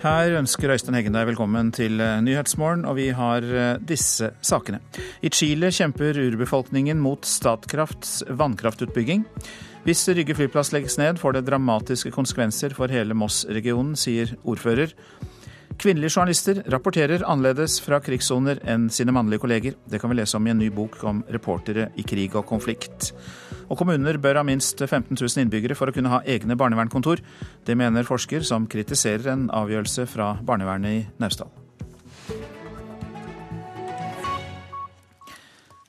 [0.00, 4.78] Her ønsker Øystein Heggen deg velkommen til eh, Nyhetsmorgen, og vi har eh, disse sakene.
[5.20, 9.26] I Chile kjemper urbefolkningen mot Statkrafts vannkraftutbygging.
[9.84, 14.96] Hvis Rygge flyplass legges ned, får det dramatiske konsekvenser for hele Moss-regionen, sier ordfører.
[15.80, 19.78] Kvinnelige journalister rapporterer annerledes fra krigssoner enn sine mannlige kolleger.
[19.88, 23.14] Det kan vi lese om i en ny bok om reportere i krig og konflikt.
[23.72, 27.22] Og kommuner bør ha minst 15 000 innbyggere for å kunne ha egne barnevernkontor.
[27.64, 31.48] Det mener forsker som kritiserer en avgjørelse fra barnevernet i Naustdal.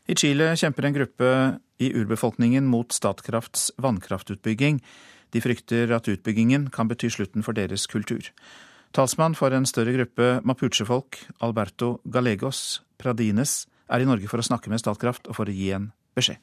[0.08, 1.36] I Chile kjemper en gruppe
[1.84, 4.80] i urbefolkningen mot Statkrafts vannkraftutbygging.
[5.36, 8.31] De frykter at utbyggingen kan bety slutten for deres kultur.
[8.91, 14.72] Talsmann for en større gruppe mapuche-folk, Alberto Gallegos Pradines, er i Norge for å snakke
[14.72, 16.41] med Statkraft og for å gi en beskjed.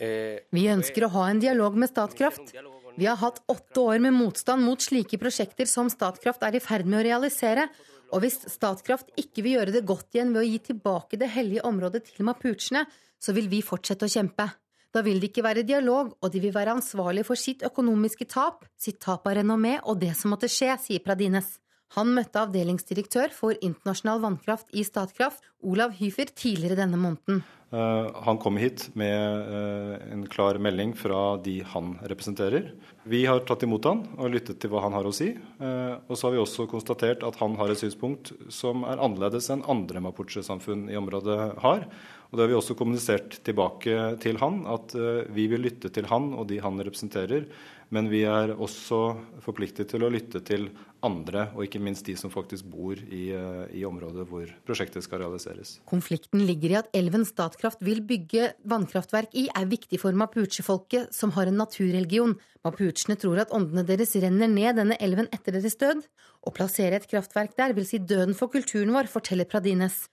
[0.00, 2.54] Eh, Vi ønsker å ha en dialog med Statkraft.
[2.96, 6.86] Vi har hatt åtte år med motstand mot slike prosjekter som Statkraft er i ferd
[6.86, 7.68] med å realisere.
[8.14, 11.66] Og hvis Statkraft ikke vil gjøre det godt igjen ved å gi tilbake det hellige
[11.68, 12.86] området til mapuchene,
[13.20, 14.48] så vil vi fortsette å kjempe.
[14.94, 18.64] Da vil det ikke være dialog, og de vil være ansvarlige for sitt økonomiske tap,
[18.78, 21.56] sitt tap av renommé og det som måtte skje, sier Pradines.
[21.94, 27.44] Han møtte avdelingsdirektør for internasjonal vannkraft i Statkraft, Olav Hyfer, tidligere denne måneden.
[27.66, 32.68] Uh, han kom hit med uh, en klar melding fra de han representerer.
[33.10, 35.32] Vi har tatt imot han og lyttet til hva han har å si.
[35.58, 39.50] Uh, og så har vi også konstatert at han har et synspunkt som er annerledes
[39.50, 41.88] enn andre mapuche-samfunn i området har.
[42.30, 46.08] Og Det har vi også kommunisert tilbake til han, at eh, vi vil lytte til
[46.10, 47.46] han og de han representerer.
[47.94, 48.98] Men vi er også
[49.44, 50.66] forpliktet til å lytte til
[51.06, 55.22] andre, og ikke minst de som faktisk bor i, eh, i området hvor prosjektet skal
[55.22, 55.76] realiseres.
[55.86, 61.30] Konflikten ligger i at elven Statkraft vil bygge vannkraftverk i, er viktig for mapuche-folket, som
[61.38, 62.34] har en naturreligion.
[62.66, 66.02] Mapuchene tror at åndene deres renner ned denne elven etter deres død.
[66.42, 70.08] Å plassere et kraftverk der vil si døden for kulturen vår, forteller Pradines.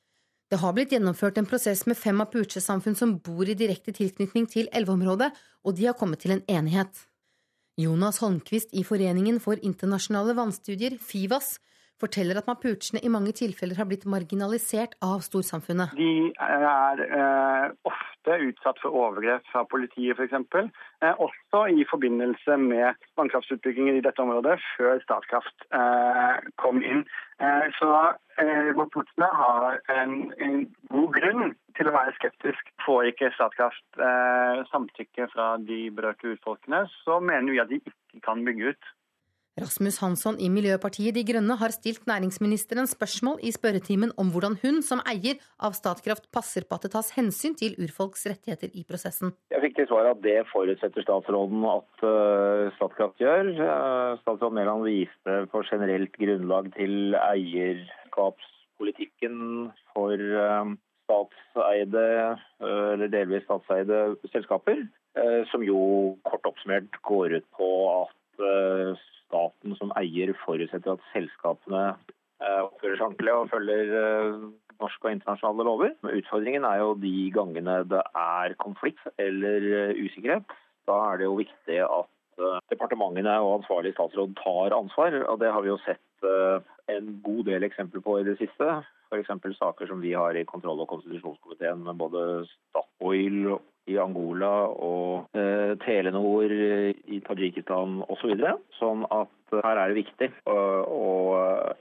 [0.53, 4.67] Det har blitt gjennomført en prosess med fem apuche-samfunn som bor i direkte tilknytning til
[4.77, 5.31] elveområdet,
[5.65, 6.91] og de har kommet til en enighet.
[7.81, 11.55] Jonas Holmquist i Foreningen for internasjonale vannstudier, FIVAS,
[12.01, 15.93] forteller at mapuchene i mange tilfeller har blitt marginalisert av storsamfunnet.
[15.97, 20.35] De er eh, ofte utsatt for overgrep fra politiet f.eks.
[21.03, 27.05] Eh, også i forbindelse med vannkraftutbygginger i dette området, før Statkraft eh, kom inn.
[27.43, 27.91] Eh, så
[28.41, 30.17] eh, mapuchene har en,
[30.47, 32.73] en, god grunn til å være skeptisk.
[32.85, 38.25] Får ikke Statkraft eh, samtykke fra de berørte urfolkene, så mener vi at de ikke
[38.25, 38.93] kan bygge ut.
[39.53, 44.81] Rasmus Hansson i Miljøpartiet De Grønne har stilt næringsministeren spørsmål i spørretimen om hvordan hun
[44.81, 49.29] som eier av Statkraft passer på at det tas hensyn til urfolks rettigheter i prosessen.
[49.53, 53.45] Jeg fikk til svar at det forutsetter statsråden at uh, Statkraft gjør.
[53.61, 60.65] Uh, statsråd Mæland viste på generelt grunnlag til eierskapspolitikken for uh,
[61.05, 64.87] statseide eller delvis statseide selskaper,
[65.51, 68.15] som jo kort oppsummert går ut på at
[69.33, 74.47] staten som eier forutsetter at selskapene eh, oppfører seg ordentlig og følger eh,
[74.81, 75.93] norske og internasjonale lover.
[76.21, 80.57] Utfordringen er jo de gangene det er konflikt eller eh, usikkerhet.
[80.89, 82.09] Da er det jo viktig at
[82.73, 85.15] departementene og ansvarlig statsråd tar ansvar.
[85.29, 86.25] og Det har vi jo sett
[86.89, 88.79] en god del eksempler på i det siste.
[89.13, 89.59] F.eks.
[89.59, 93.53] saker som vi har i kontroll- og konstitusjonskomiteen med både Statoil
[93.91, 98.35] i Angola og eh, Telenor i Tadsjikistan osv.
[98.79, 101.03] Sånn at her er det viktig å, å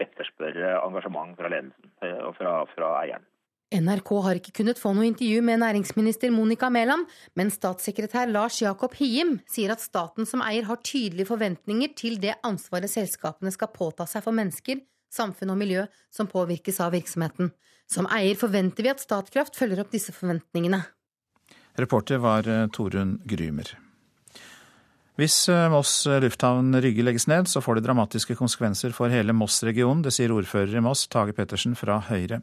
[0.02, 3.28] etterspørre engasjement fra ledelsen eh, og fra, fra eieren.
[3.72, 7.06] NRK har ikke kunnet få noe intervju med næringsminister Monica Mæland,
[7.40, 12.34] men statssekretær Lars Jakob Hiem sier at staten som eier har tydelige forventninger til det
[12.44, 17.52] ansvaret selskapene skal påta seg for mennesker, samfunn og miljø som påvirkes av virksomheten.
[17.90, 20.82] Som eier forventer vi at Statkraft følger opp disse forventningene.
[21.80, 23.76] Reporter var eh, Torunn Grymer.
[25.20, 30.00] Hvis eh, Moss lufthavn Rygge legges ned, så får det dramatiske konsekvenser for hele Moss-regionen.
[30.04, 32.40] Det sier ordfører i Moss, Tage Pettersen fra Høyre.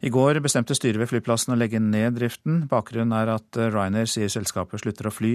[0.00, 2.64] I går bestemte styret ved flyplassen å legge ned driften.
[2.72, 5.34] Bakgrunnen er at eh, Ryanair sier selskapet slutter å fly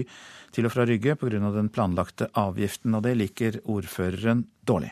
[0.54, 1.38] til og fra Rygge pga.
[1.54, 4.90] den planlagte avgiften, og det liker ordføreren dårlig.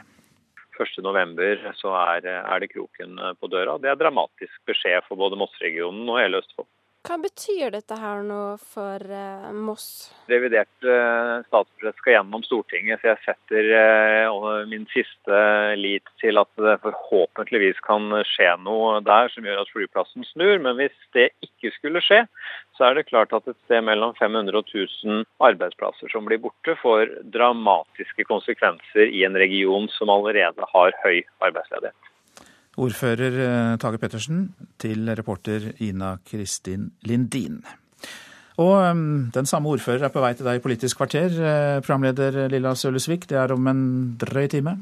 [0.81, 3.79] 1.11 så er, er det kroken på døra.
[3.81, 6.69] Det er dramatisk beskjed for både Moss-regionen og hele Østfold.
[7.01, 10.11] Hva betyr dette her nå for eh, Moss?
[10.29, 14.35] Revidert eh, statsbudsjett skal gjennom Stortinget, så jeg setter eh,
[14.69, 15.39] min siste
[15.81, 20.61] lit til at det forhåpentligvis kan skje noe der som gjør at flyplassen snur.
[20.61, 22.21] Men hvis det ikke skulle skje,
[22.77, 26.77] så er det klart at et sted mellom 500 og 1000 arbeidsplasser som blir borte,
[26.85, 32.10] får dramatiske konsekvenser i en region som allerede har høy arbeidsledighet.
[32.79, 37.63] Ordfører eh, Tage Pettersen til reporter Ina Kristin Lindin.
[38.61, 41.33] Og um, den samme ordfører er på vei til deg i Politisk kvarter.
[41.33, 43.85] Eh, programleder Lilla Sølesvik, det er om en
[44.21, 44.75] drøy time?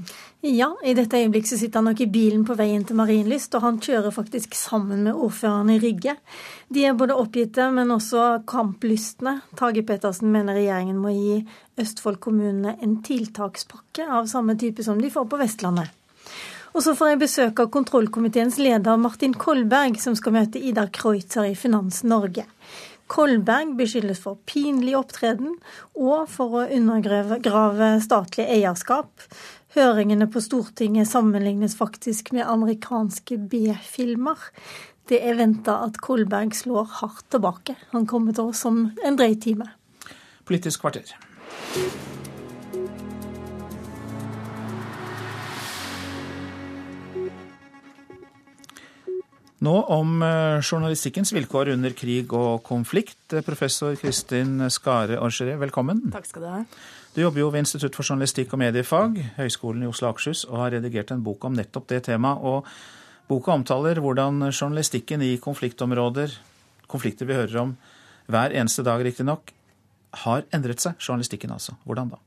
[0.43, 3.63] Ja, i dette øyeblikk så sitter han nok i bilen på veien til Marienlyst, og
[3.67, 6.17] han kjører faktisk sammen med ordføreren i Rygge.
[6.75, 9.39] De er både oppgitte, men også kamplystne.
[9.59, 11.39] Tage Pettersen mener regjeringen må gi
[11.79, 15.98] Østfold kommune en tiltakspakke av samme type som de får på Vestlandet.
[16.75, 21.49] Og så får jeg besøk av kontrollkomiteens leder Martin Kolberg, som skal møte Idar Kreutzer
[21.49, 22.45] i Finans Norge.
[23.09, 25.55] Kolberg beskyldes for pinlig opptreden
[25.97, 29.09] og for å undergrave statlig eierskap.
[29.77, 34.39] Høringene på Stortinget sammenlignes faktisk med amerikanske B-filmer.
[35.09, 37.79] Det er venta at Kolberg slår hardt tilbake.
[37.95, 39.71] Han kommer til oss om en drøy time.
[40.49, 41.17] Politisk kvarter.
[49.59, 53.19] Nå om eh, journalistikkens vilkår under krig og konflikt.
[53.33, 56.05] Eh, professor Kristin Skare Orgeré, velkommen.
[56.15, 56.61] Takk skal Du ha.
[57.17, 60.61] Du jobber jo ved Institutt for journalistikk og mediefag, Høgskolen i Oslo og Akershus, og
[60.63, 62.45] har redigert en bok om nettopp det temaet.
[62.47, 62.69] Og
[63.27, 66.39] boka omtaler hvordan journalistikken i konfliktområder,
[66.87, 67.75] konflikter vi hører om
[68.31, 69.51] hver eneste dag riktignok,
[70.23, 70.95] har endret seg.
[71.03, 71.75] Journalistikken altså.
[71.83, 72.23] Hvordan da?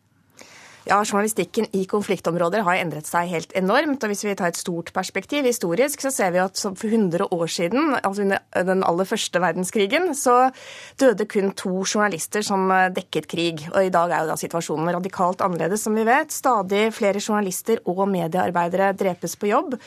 [0.90, 4.02] Ja, Journalistikken i konfliktområder har endret seg helt enormt.
[4.02, 7.52] og Hvis vi tar et stort perspektiv historisk, så ser vi at for 100 år
[7.54, 10.50] siden, altså under den aller første verdenskrigen, så
[10.98, 13.68] døde kun to journalister som dekket krig.
[13.76, 16.34] Og I dag er jo da situasjonen radikalt annerledes, som vi vet.
[16.34, 19.78] Stadig flere journalister og mediearbeidere drepes på jobb,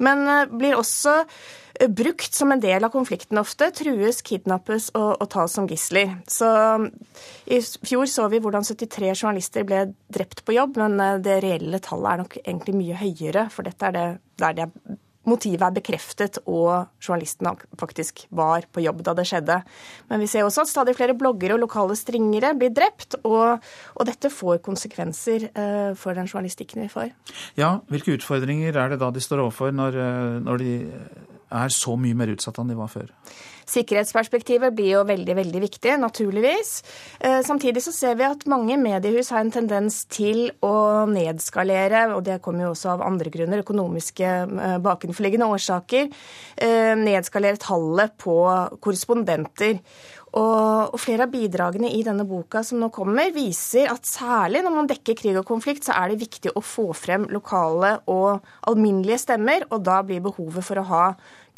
[0.00, 1.26] men eh, blir også
[1.86, 3.70] brukt som en del av konflikten ofte.
[3.76, 6.16] Trues, kidnappes og, og tas som gisler.
[6.30, 6.48] Så
[7.46, 11.82] I fjor så vi hvordan 73 journalister ble drept på jobb, men eh, det reelle
[11.84, 13.48] tallet er nok egentlig mye høyere.
[13.54, 14.08] For dette er det
[14.38, 14.70] der det
[15.28, 19.60] motivet er bekreftet, og journalisten faktisk var på jobb da det skjedde.
[20.10, 23.64] Men vi ser også at stadig flere bloggere og lokale stringere blir drept, og,
[23.94, 27.10] og dette får konsekvenser uh, for den journalistikken vi får.
[27.60, 30.72] Ja, Hvilke utfordringer er det da de står overfor når, eh, når de
[31.50, 33.12] er så mye mer utsatt enn de var før?
[33.68, 36.70] Sikkerhetsperspektivet blir jo veldig veldig viktig, naturligvis.
[37.20, 42.24] Eh, samtidig så ser vi at mange mediehus har en tendens til å nedskalere, og
[42.24, 46.08] det kommer jo også av andre grunner, økonomiske eh, bakenforliggende årsaker,
[46.56, 48.38] eh, nedskalere tallet på
[48.80, 49.82] korrespondenter.
[50.36, 54.88] Og, flere av bidragene i denne boka som nå kommer, viser at særlig når man
[54.90, 59.64] dekker krig og konflikt, så er det viktig å få frem lokale og alminnelige stemmer,
[59.72, 61.04] og da blir behovet for å ha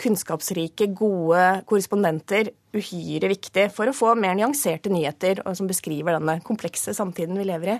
[0.00, 6.94] kunnskapsrike, gode korrespondenter uhyre viktig for å få mer nyanserte nyheter som beskriver denne komplekse
[6.96, 7.78] samtiden vi lever i.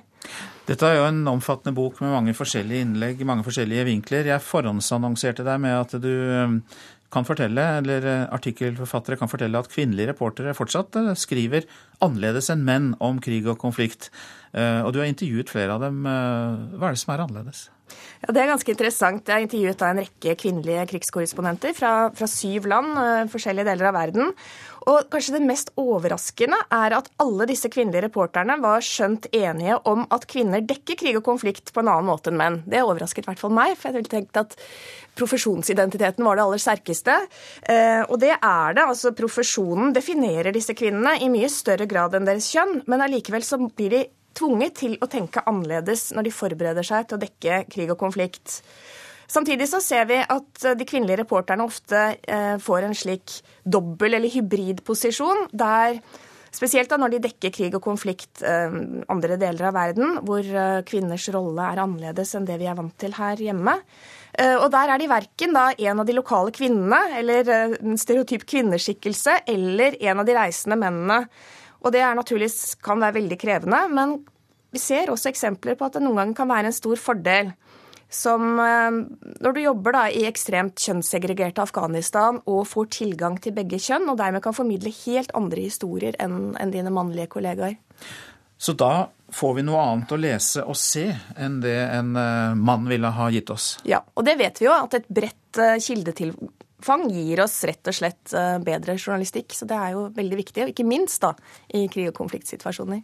[0.68, 4.32] Dette er jo en omfattende bok med mange forskjellige innlegg, mange forskjellige vinkler.
[4.32, 6.12] Jeg forhåndsannonserte deg med at du
[7.10, 11.66] kan fortelle, eller eh, artikkelforfattere kan fortelle at kvinnelige reportere fortsatt eh, skriver
[12.04, 14.10] annerledes enn menn om krig og konflikt.
[14.54, 16.04] Eh, og du har intervjuet flere av dem.
[16.06, 17.66] Hva er det som er annerledes?
[18.20, 19.28] Ja, Det er ganske interessant.
[19.28, 22.98] Jeg intervjuet intervjuet en rekke kvinnelige krigskorrespondenter fra, fra syv land,
[23.32, 24.34] forskjellige deler av verden.
[24.88, 30.06] Og kanskje det mest overraskende er at alle disse kvinnelige reporterne var skjønt enige om
[30.10, 32.60] at kvinner dekker krig og konflikt på en annen måte enn menn.
[32.64, 34.56] Det overrasket i hvert fall meg, for jeg ville tenkt at
[35.20, 37.18] profesjonsidentiteten var det aller sterkeste.
[37.68, 38.86] Eh, og det er det.
[38.86, 43.60] altså Profesjonen definerer disse kvinnene i mye større grad enn deres kjønn, men allikevel så
[43.60, 44.06] blir de
[44.36, 48.60] tvunget til å tenke annerledes når de forbereder seg til å dekke krig og konflikt.
[49.30, 54.32] Samtidig så ser vi at de kvinnelige reporterne ofte eh, får en slik dobbel- eller
[54.32, 56.00] hybridposisjon, der
[56.50, 58.72] Spesielt da når de dekker krig og konflikt eh,
[59.12, 62.96] andre deler av verden, hvor eh, kvinners rolle er annerledes enn det vi er vant
[62.98, 63.76] til her hjemme.
[64.34, 68.00] Eh, og der er de verken da en av de lokale kvinnene, eller eh, en
[68.00, 71.20] stereotyp kvinneskikkelse, eller en av de reisende mennene.
[71.80, 74.18] Og det er naturligvis kan være veldig krevende, men
[74.70, 77.54] vi ser også eksempler på at det noen ganger kan være en stor fordel
[78.10, 78.96] som eh,
[79.40, 84.18] når du jobber da i ekstremt kjønnssegregerte Afghanistan og får tilgang til begge kjønn, og
[84.18, 87.78] dermed kan formidle helt andre historier enn, enn dine mannlige kollegaer.
[88.60, 91.06] Så da får vi noe annet å lese og se
[91.38, 93.76] enn det en eh, mann ville ha gitt oss?
[93.88, 96.34] Ja, og det vet vi jo, at et bredt eh, kildetil
[96.84, 99.54] fang gir oss rett og slett eh, bedre journalistikk.
[99.56, 101.34] Så det er jo veldig viktig, og ikke minst da
[101.74, 103.02] i krig- og konfliktsituasjoner.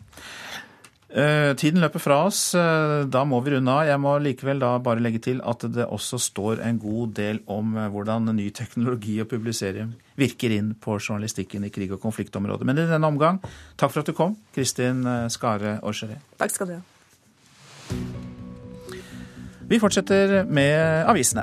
[1.06, 2.40] Eh, tiden løper fra oss.
[2.58, 3.86] Eh, da må vi runde av.
[3.88, 7.76] Jeg må likevel da bare legge til at det også står en god del om
[7.94, 12.66] hvordan ny teknologi og publisering virker inn på journalistikken i krig- og konfliktområdet.
[12.66, 13.40] Men i denne omgang,
[13.76, 16.34] takk for at du kom, Kristin Skare Aarskjeret.
[16.40, 18.34] Takk skal du ha.
[19.66, 21.42] Vi fortsetter med avisene.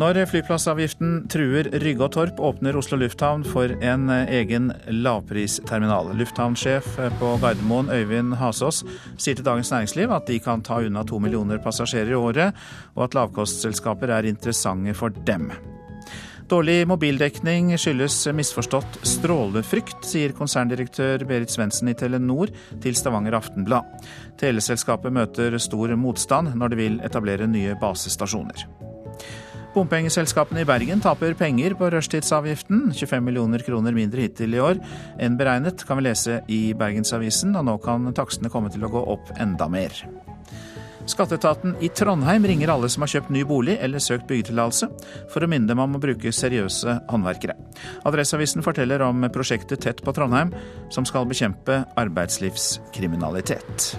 [0.00, 6.12] Når flyplassavgiften truer Rygge og Torp, åpner Oslo lufthavn for en egen lavpristerminal.
[6.20, 8.82] Lufthavnsjef på Gardermoen, Øyvind Hasås,
[9.16, 12.56] sier til Dagens Næringsliv at de kan ta unna to millioner passasjerer i året,
[12.96, 15.50] og at lavkostselskaper er interessante for dem.
[16.50, 22.50] Dårlig mobildekning skyldes misforstått strålefrykt, sier konserndirektør Berit Svendsen i Telenor
[22.82, 23.86] til Stavanger Aftenblad.
[24.40, 28.66] Teleselskapet møter stor motstand når de vil etablere nye basestasjoner.
[29.76, 32.88] Bompengeselskapene i Bergen taper penger på rushtidsavgiften.
[32.98, 34.82] 25 millioner kroner mindre hittil i år
[35.22, 39.06] enn beregnet, kan vi lese i Bergensavisen, og nå kan takstene komme til å gå
[39.14, 39.94] opp enda mer.
[41.10, 44.86] Skatteetaten i Trondheim ringer alle som har kjøpt ny bolig eller søkt byggetillatelse,
[45.32, 47.56] for å minne dem om å bruke seriøse håndverkere.
[48.06, 50.52] Adresseavisen forteller om prosjektet Tett på Trondheim,
[50.94, 53.90] som skal bekjempe arbeidslivskriminalitet.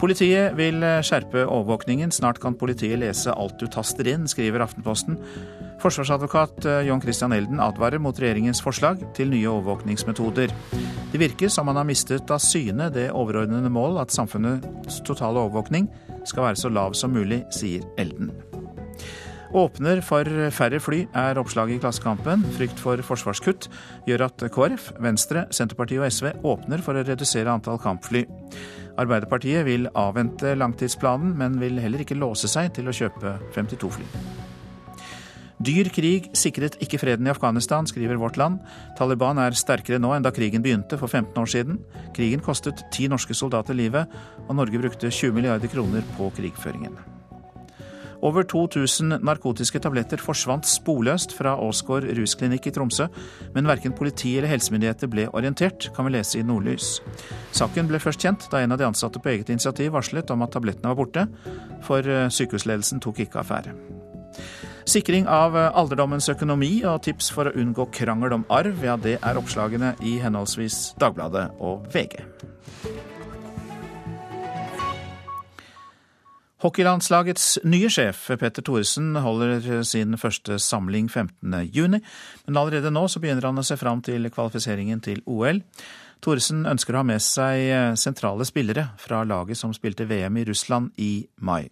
[0.00, 2.10] Politiet vil skjerpe overvåkningen.
[2.12, 5.16] Snart kan politiet lese alt du taster inn, skriver Aftenposten.
[5.84, 10.52] Forsvarsadvokat eh, John Christian Elden advarer mot regjeringens forslag til nye overvåkningsmetoder.
[11.12, 15.90] Det virker som man har mistet av syne det overordnede mål at samfunnets totale overvåkning
[16.24, 18.32] skal være så lav som mulig, sier Elden.
[19.54, 20.26] Åpner for
[20.56, 22.42] færre fly, er oppslaget i Klassekampen.
[22.56, 23.68] Frykt for forsvarskutt
[24.08, 28.24] gjør at KrF, Venstre, Senterpartiet og SV åpner for å redusere antall kampfly.
[28.98, 34.08] Arbeiderpartiet vil avvente langtidsplanen, men vil heller ikke låse seg til å kjøpe 52 fly.
[35.62, 38.58] Dyr krig sikret ikke freden i Afghanistan, skriver Vårt Land.
[38.98, 41.78] Taliban er sterkere nå enn da krigen begynte for 15 år siden.
[42.16, 44.10] Krigen kostet ti norske soldater livet,
[44.48, 46.98] og Norge brukte 20 milliarder kroner på krigføringen.
[48.24, 53.10] Over 2000 narkotiske tabletter forsvant sporløst fra Åsgård rusklinikk i Tromsø,
[53.52, 57.02] men verken politi eller helsemyndigheter ble orientert, kan vi lese i Nordlys.
[57.52, 60.56] Saken ble først kjent da en av de ansatte på eget initiativ varslet om at
[60.56, 61.28] tablettene var borte,
[61.84, 63.93] for eh, sykehusledelsen tok ikke affære.
[64.84, 69.16] Sikring av eh, alderdommens økonomi og tips for å unngå krangel om arv, ja det
[69.16, 72.18] er oppslagene i henholdsvis Dagbladet og VG.
[76.64, 81.98] Hockeylandslagets nye sjef, Petter Thoresen, holder sin første samling 15.6,
[82.46, 85.60] men allerede nå så begynner han å se fram til kvalifiseringen til OL.
[86.24, 90.44] Thoresen ønsker å ha med seg eh, sentrale spillere fra laget som spilte VM i
[90.48, 91.66] Russland i mai.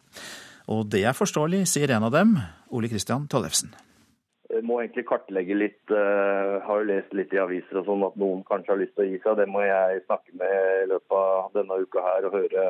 [0.73, 2.37] Og det er forståelig, sier en av dem,
[2.73, 3.73] Ole Kristian Tollefsen.
[4.52, 5.81] Jeg må egentlig kartlegge litt.
[5.88, 9.07] Jeg har jo lest litt i aviser og sånn at noen kanskje har lyst til
[9.07, 9.38] å gi seg.
[9.41, 12.67] Det må jeg snakke med i løpet av denne uka her og høre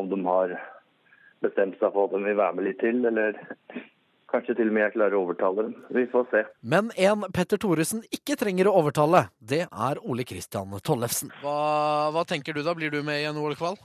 [0.00, 0.54] om de har
[1.44, 3.36] bestemt seg for at de vil være med litt til, eller
[4.32, 5.74] kanskje til og med jeg klarer å overtale dem.
[5.94, 6.42] Vi får se.
[6.74, 11.34] Men en Petter Thoresen ikke trenger å overtale, det er Ole Kristian Tollefsen.
[11.44, 11.58] Hva,
[12.16, 12.74] hva tenker du da?
[12.76, 13.76] Blir du med i en OL-kval?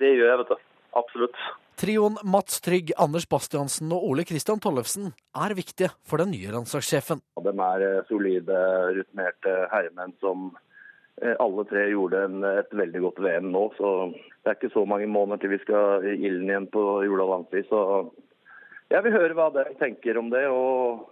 [0.00, 0.70] Det gjør jeg, vet du.
[1.02, 1.42] Absolutt.
[1.80, 7.22] Trioen Mats Trygg, Anders Bastiansen og Ole Kristian Tollefsen er viktige for den nye landslagssjefen.
[7.40, 8.58] De er eh, solide,
[8.98, 10.50] rutinerte herremenn som
[11.22, 13.62] eh, alle tre gjorde en, et veldig godt VM nå.
[13.78, 17.64] Så det er ikke så mange måneder til vi skal ilden igjen på Jula Langtid.
[17.72, 17.80] Så
[18.92, 21.06] jeg vil høre hva de tenker om det, og,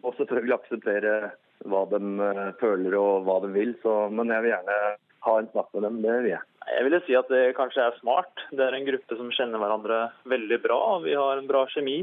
[0.00, 1.16] og selvfølgelig akseptere
[1.68, 3.76] hva de eh, føler og hva de vil.
[3.84, 4.80] Så, men jeg vil gjerne
[5.26, 5.98] ha en snakk med dem.
[6.04, 6.44] Det vil jeg.
[6.66, 8.46] Jeg vil si at det kanskje er smart.
[8.50, 10.80] Det er en gruppe som kjenner hverandre veldig bra.
[11.04, 12.00] Vi har en bra kjemi.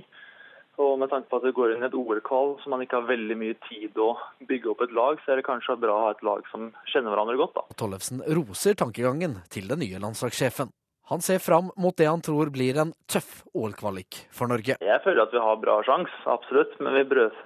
[0.82, 3.10] Og med tanke på at det går inn i et OL-kval så man ikke har
[3.10, 4.15] veldig mye tid å
[4.50, 7.13] bygge opp et lag, så er det kanskje bra å ha et lag som kjenner
[7.13, 7.60] hverandre godt.
[7.60, 7.75] da.
[7.77, 10.74] Tollefsen roser tankegangen til den nye landslagssjefen.
[11.13, 14.79] Han ser fram mot det han tror blir en tøff OL-kvalik for Norge.
[14.82, 16.74] Jeg føler at vi har bra sjanse, absolutt.
[16.82, 17.03] Men vi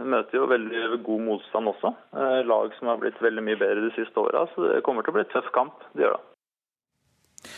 [0.07, 1.91] møter jo veldig god motstand også.
[2.15, 4.45] Eh, lag som har blitt veldig mye bedre de siste åra.
[4.53, 5.83] Så det kommer til å bli tøff kamp.
[5.91, 7.51] Det gjør det.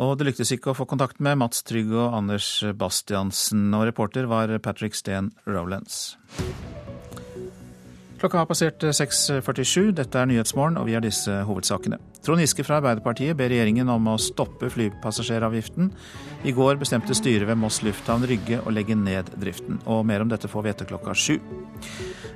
[0.00, 2.48] Og det lyktes ikke å få kontakt med Mats Trygg og Anders
[2.80, 6.16] Bastiansen, og reporter var Patrick Steen Rowlands.
[8.22, 9.92] Klokka har passert 6.47.
[10.00, 12.00] Dette er Nyhetsmorgen, og vi har disse hovedsakene.
[12.22, 15.88] Trond Giske fra Arbeiderpartiet ber regjeringen om å stoppe flypassasjeravgiften.
[16.46, 19.80] I går bestemte styret ved Moss lufthavn Rygge å legge ned driften.
[19.90, 21.40] Og mer om dette får vi etter klokka sju.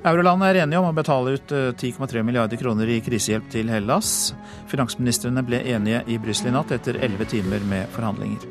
[0.03, 4.33] Eurolandene er enige om å betale ut 10,3 eh, milliarder kroner i krisehjelp til Hellas.
[4.67, 8.43] Finansministrene ble enige i Brussel i natt etter elleve timer med forhandlinger.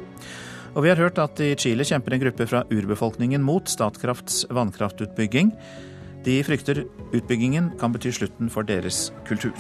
[0.77, 5.53] Og vi har hørt at i Chile kjemper en gruppe fra urbefolkningen mot Statkrafts vannkraftutbygging.
[6.25, 9.55] De frykter utbyggingen kan bety slutten for deres kultur.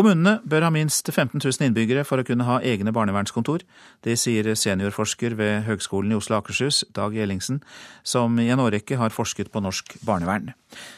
[0.00, 3.66] Kommunene bør ha minst 15 000 innbyggere for å kunne ha egne barnevernskontor.
[4.00, 7.58] Det sier seniorforsker ved Høgskolen i Oslo og Akershus, Dag Ellingsen,
[8.00, 10.54] som i en årrekke har forsket på norsk barnevern.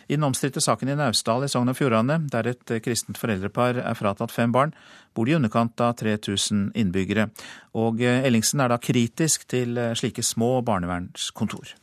[0.06, 3.98] I den omstridte saken i Naustdal i Sogn og Fjordane, der et kristent foreldrepar er
[3.98, 4.70] fratatt fem barn,
[5.18, 7.32] bor de i underkant av 3000 innbyggere.
[7.74, 11.74] Og Ellingsen er da kritisk til slike små barnevernskontor.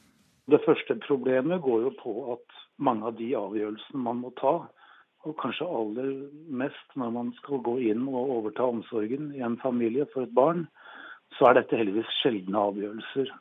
[0.48, 4.62] Det første problemet går jo på at mange av de avgjørelsene man må ta,
[5.30, 6.10] og kanskje aller
[6.62, 10.66] mest når man skal gå inn og overta omsorgen i en familie for et barn,
[11.38, 13.32] så er dette heldigvis sjeldne avgjørelser.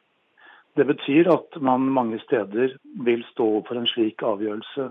[0.79, 2.77] Det betyr at man mange steder
[3.07, 4.91] vil stå for en slik avgjørelse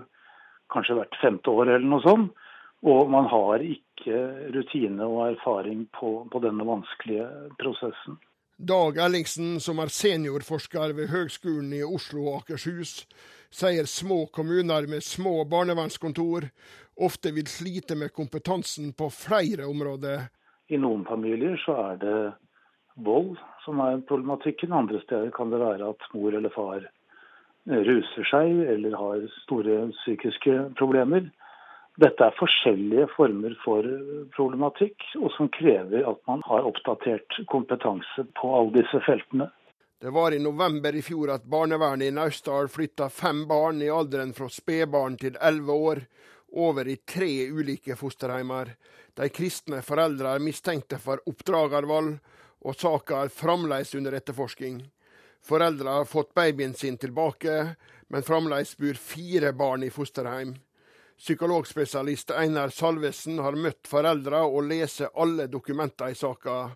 [0.72, 2.44] kanskje hvert femte år eller noe sånt.
[2.86, 4.18] Og man har ikke
[4.54, 7.24] rutine og erfaring på, på denne vanskelige
[7.58, 8.20] prosessen.
[8.58, 13.00] Dag Ellingsen, som er seniorforsker ved Høgskolen i Oslo og Akershus,
[13.50, 16.48] sier små kommuner med små barnevernskontor
[16.98, 20.28] ofte vil slite med kompetansen på flere områder.
[20.68, 22.18] I noen familier så er det
[23.04, 24.74] vold som er problematikken.
[24.74, 26.84] Andre steder kan det være at mor eller far
[27.68, 31.28] ruser seg eller har store psykiske problemer.
[31.98, 33.86] Dette er forskjellige former for
[34.36, 39.48] problematikk, og som krever at man har oppdatert kompetanse på alle disse feltene.
[40.00, 44.30] Det var i november i fjor at barnevernet i Naustdal flytta fem barn i alderen
[44.34, 46.00] fra spedbarn til elleve år
[46.54, 48.70] over i tre ulike fosterheimer.
[49.18, 52.12] De kristne foreldre er mistenkte for oppdragervold,
[52.62, 54.78] og saka er fremdeles under etterforsking.
[55.42, 57.74] Foreldre har fått babyen sin tilbake,
[58.06, 60.54] men fremdeles bor fire barn i fosterheim.
[61.18, 66.68] Psykologspesialist Einar Salvesen har møtt foreldre og leser alle dokumenter i saka.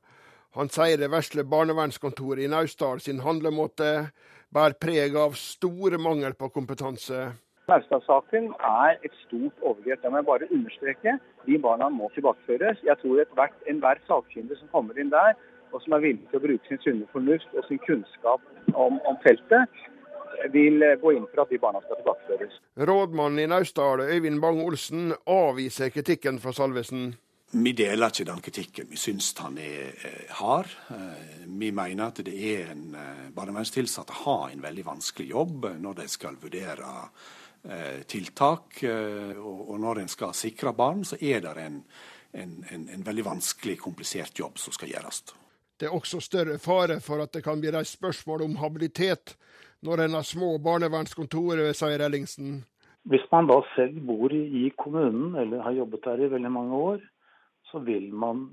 [0.53, 4.11] Han sier det vesle barnevernskontoret i Naustdal sin handlemåte
[4.53, 7.31] bærer preg av stor mangel på kompetanse.
[7.71, 10.03] Naustdal-saken er et stort overgrep.
[10.03, 11.15] Det må jeg bare understreke.
[11.47, 12.83] De barna må tilbakeføres.
[12.85, 15.33] Jeg tror enhver en sakkyndig som kommer inn der,
[15.73, 18.45] og som er villig til å bruke sin sunne fornuft og sin kunnskap
[18.75, 19.83] om, om feltet,
[20.53, 22.61] vil gå inn for at de barna skal tilbakeføres.
[22.93, 27.15] Rådmannen i Naustdal, Øyvind Bang-Olsen, avviser kritikken fra Salvesen.
[27.55, 28.87] Vi deler ikke den kritikken.
[28.89, 30.71] Vi syns han er eh, hard.
[30.95, 36.01] Eh, vi mener at det er en eh, barnevernstilsatte har en veldig vanskelig jobb når
[36.01, 36.97] de skal vurdere
[38.11, 38.81] tiltak.
[38.83, 41.77] Og når en skal sikre barn, så er det en,
[42.35, 45.21] en, en, en veldig vanskelig, komplisert jobb som skal gjøres.
[45.79, 49.37] Det er også større fare for at det kan bli reist spørsmål om habilitet
[49.87, 52.65] når en har små barnevernskontorer, sier Ellingsen.
[53.07, 57.01] Hvis man da selv bor i kommunen eller har jobbet der i veldig mange år,
[57.73, 58.45] så vil man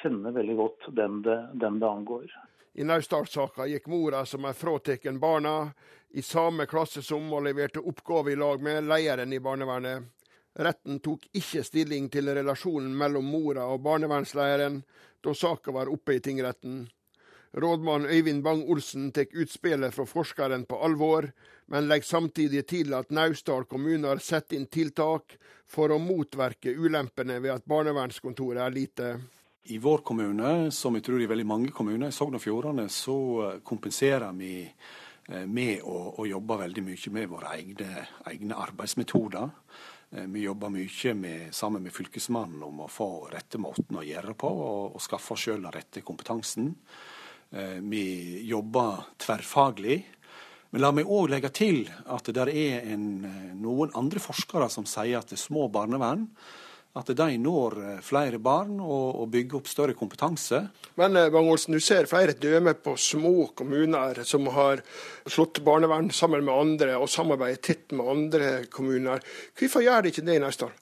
[0.00, 2.32] kjenne veldig godt den det, den det angår.
[2.72, 5.68] I Naustdal-saka gikk mora som er fratatt barna,
[6.16, 10.08] i samme klasse som og leverte oppgave i lag med lederen i barnevernet.
[10.56, 14.82] Retten tok ikke stilling til relasjonen mellom mora og barnevernslederen
[15.24, 16.82] da saka var oppe i tingretten.
[17.52, 21.28] Rådmann Øyvind Bang-Olsen tar utspillet fra forskeren på alvor,
[21.72, 25.38] men legger samtidig til at Naustdal kommune har satt inn tiltak
[25.72, 29.14] for å motverke ulempene ved at barnevernskontoret er lite.
[29.72, 33.16] I vår kommune, som jeg tror i veldig mange kommuner i Sogn og Fjordane, så
[33.64, 39.56] kompenserer vi eh, med å, å jobbe veldig mye med våre egne, egne arbeidsmetoder.
[40.12, 44.36] Eh, vi jobber mye med, sammen med Fylkesmannen om å få rette måten å gjøre
[44.36, 46.74] på, og, og skaffe oss sjøl den rette kompetansen.
[47.52, 48.04] Eh, vi
[48.48, 50.02] jobber tverrfaglig.
[50.72, 54.88] Men la meg òg legge til at det er en, eh, noen andre forskere som
[54.88, 56.28] sier at det små barnevern
[56.96, 60.62] at de når eh, flere barn og, og bygger opp større kompetanse.
[61.00, 64.84] Men Bang-Olsen, du ser flere dømmer på små kommuner som har
[65.26, 69.24] slått barnevern sammen med andre og samarbeider tett med andre kommuner.
[69.58, 70.76] Hvorfor gjør de ikke det i år?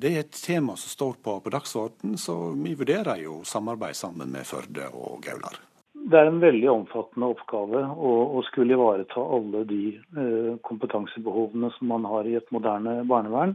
[0.00, 4.30] Det er et tema som står på, på dagsordenen, så vi vurderer jo samarbeid sammen
[4.32, 5.58] med Førde og Gaular.
[6.10, 11.92] Det er en veldig omfattende oppgave å, å skulle ivareta alle de eh, kompetansebehovene som
[11.92, 13.54] man har i et moderne barnevern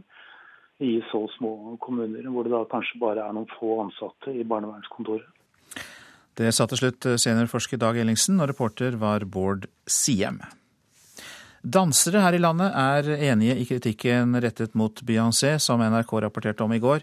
[0.80, 5.28] i så små kommuner, hvor det da kanskje bare er noen få ansatte i barnevernskontoret.
[6.36, 10.42] Det sa til slutt seniorforsker Dag Ellingsen, og reporter var Bård Siem.
[11.66, 16.74] Dansere her i landet er enige i kritikken rettet mot Beyoncé, som NRK rapporterte om
[16.76, 17.00] i går.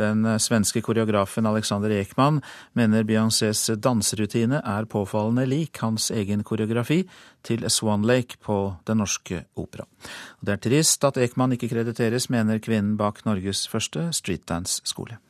[0.00, 2.40] Den svenske koreografen Alexander Ekman
[2.78, 7.02] mener Beyoncés danserutine er påfallende lik hans egen koreografi
[7.44, 8.56] til Swan Lake på
[8.88, 9.84] Den norske opera.
[10.40, 15.20] Det er trist at Ekman ikke krediteres, mener kvinnen bak Norges første streetdance-skole.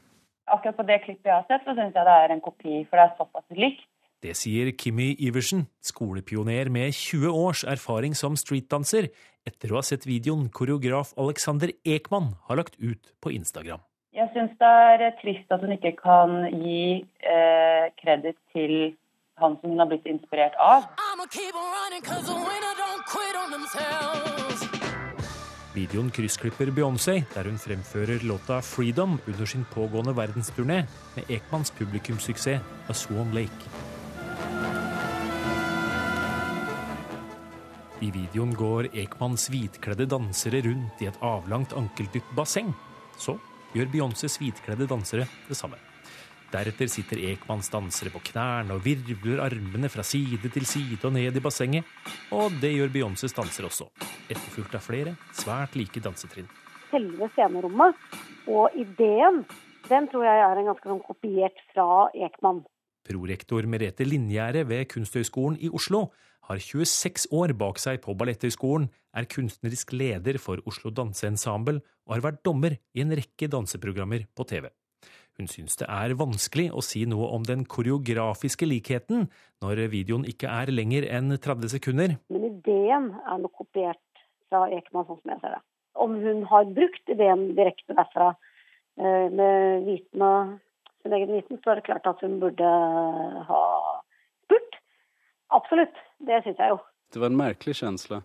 [0.50, 2.98] Akkurat på det klippet jeg har sett, så syns jeg det er en kopi, for
[2.98, 3.86] det er såpass likt.
[4.20, 9.08] Det sier Kimmy Iversen, skolepioner med 20 års erfaring som streetdanser,
[9.48, 13.80] etter å ha sett videoen koreograf Alexander Ekman har lagt ut på Instagram.
[14.10, 18.72] Jeg syns det er trist at hun ikke kan gi eh, kreditt til
[19.38, 20.88] han som hun har blitt inspirert av.
[25.76, 30.80] Videoen kryssklipper Beyoncé, der hun fremfører låta 'Freedom' under sin pågående verdensturné
[31.16, 33.70] med Ekmans publikumssuksess 'A Swan Lake'.
[38.00, 42.74] I videoen går Ekmans hvitkledde dansere rundt i et avlangt ankeldypt basseng.
[43.16, 43.38] Så
[43.74, 45.78] gjør Beyoncés hvitkledde dansere det samme.
[46.50, 51.36] Deretter sitter Ekmans dansere på knærne og virvler armene fra side til side og ned
[51.38, 51.86] i bassenget.
[52.34, 53.86] Og det gjør Beyoncés dansere også,
[54.26, 56.50] etterfulgt av flere svært like dansetrinn.
[56.90, 57.94] Selve scenerommet
[58.50, 59.44] og ideen,
[59.86, 62.64] den tror jeg er en ganske sånn kopiert fra Ekman.
[63.10, 66.06] Prorektor Merete Linjære ved Kunsthøgskolen i Oslo
[66.46, 72.22] har 26 år bak seg på Balletthøgskolen, er kunstnerisk leder for Oslo Danseensemble og har
[72.28, 74.70] vært dommer i en rekke danseprogrammer på TV.
[75.38, 79.28] Hun syns det er vanskelig å si noe om den koreografiske likheten
[79.64, 82.16] når videoen ikke er lenger enn 30 sekunder.
[82.30, 85.62] Men ideen er nok kopiert fra Ekman, sånn som jeg ser det.
[86.00, 88.32] Om hun har brukt ideen direkte derfra
[89.00, 90.58] eh, med viten og
[91.02, 92.70] sin egen viten, så er det klart at hun burde
[93.50, 93.64] ha
[94.44, 94.80] spurt.
[95.56, 96.00] Absolutt.
[96.26, 96.80] Det syns jeg jo.
[97.10, 98.20] Det var en merkelig følelse.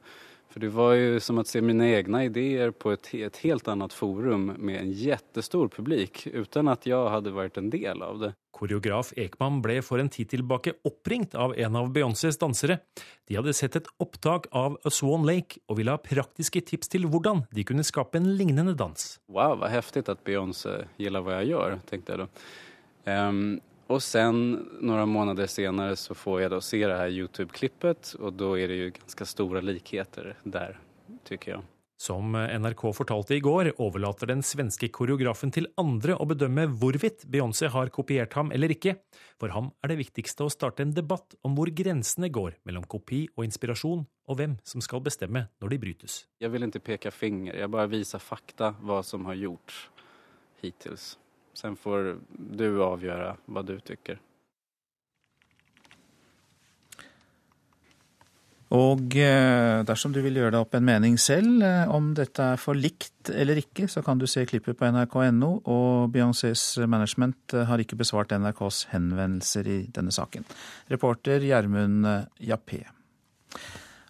[0.56, 3.91] For det var jo som å se mine egne ideer på et, et helt annet
[3.91, 8.30] forum med en kjempestor publik, uten at jeg hadde vært en del av det.
[8.56, 12.80] Koreograf Ekman ble for en tid tilbake oppringt av en av Beyoncés dansere.
[13.28, 17.10] De hadde sett et opptak av A Swan Lake og ville ha praktiske tips til
[17.12, 19.10] hvordan de kunne skape en lignende dans.
[19.28, 22.32] Wow, så heftig at Beyoncé liker hva jeg gjør, tenkte jeg da.
[23.12, 23.41] Um,
[23.86, 24.41] og sen
[24.82, 28.82] noen måneder senere så får jeg da se det her YouTube-klippet, og da er det
[28.82, 30.80] jo ganske store likheter der,
[31.30, 31.65] tykker jeg.
[31.95, 37.69] Som NRK fortalte i går, overlater den svenske koreografen til andre å bedømme hvorvidt Beyoncé
[37.71, 38.98] har kopiert ham eller ikke.
[39.39, 43.24] For ham er det viktigste å starte en debatt om hvor grensene går mellom kopi
[43.38, 46.17] og inspirasjon, og hvem som skal bestemme når de brytes.
[46.43, 49.78] Jeg vil ikke peke finger, jeg bare viser fakta hva som har gjort
[50.65, 51.00] hittil.
[51.56, 54.20] Sen får du avgjøre hva du tykker.
[58.76, 62.60] Og eh, dersom du vil gjøre deg opp en mening selv eh, om dette er
[62.60, 67.68] for likt eller ikke, så kan du se klippet på nrk.no, og Beyoncés management eh,
[67.70, 70.48] har ikke besvart NRKs henvendelser i denne saken.
[70.91, 72.10] Reporter Gjermund
[72.41, 72.82] Jappé.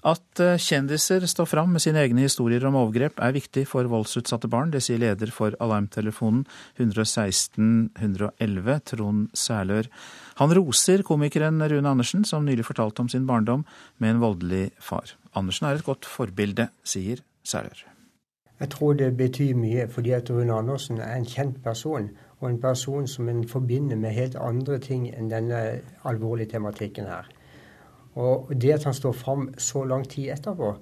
[0.05, 4.69] At kjendiser står fram med sine egne historier om overgrep er viktig for voldsutsatte barn.
[4.69, 6.43] Det sier leder for alarmtelefonen
[6.77, 9.89] 116 111, Trond Særlør.
[10.37, 13.65] Han roser komikeren Rune Andersen, som nylig fortalte om sin barndom
[13.97, 15.15] med en voldelig far.
[15.33, 17.81] Andersen er et godt forbilde, sier Sælør.
[18.59, 22.11] Jeg tror det betyr mye, fordi at Rune Andersen er en kjent person.
[22.39, 27.25] Og en person som en forbinder med helt andre ting enn denne alvorlige tematikken her.
[28.15, 30.75] Og det at han står fram så lang tid etterpå,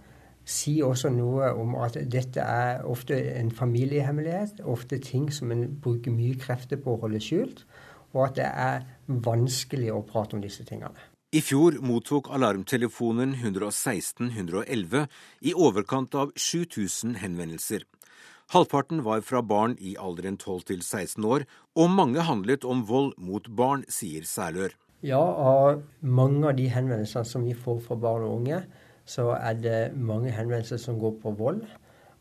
[0.46, 4.62] sier også noe om at dette er ofte en familiehemmelighet.
[4.68, 7.64] Ofte ting som en bruker mye krefter på å holde skjult
[8.14, 8.86] og at det er
[9.26, 11.10] vanskelig å prate om disse tingene.
[11.34, 15.08] I fjor mottok alarmtelefonen 116 111
[15.42, 17.88] i overkant av 7000 henvendelser.
[18.54, 23.16] Halvparten var fra barn i alderen 12 til 16 år, og mange handlet om vold
[23.18, 24.76] mot barn, sier Særlør.
[25.04, 28.62] Ja, av mange av de henvendelsene som vi får fra barn og unge,
[29.04, 31.66] så er det mange henvendelser som går på vold.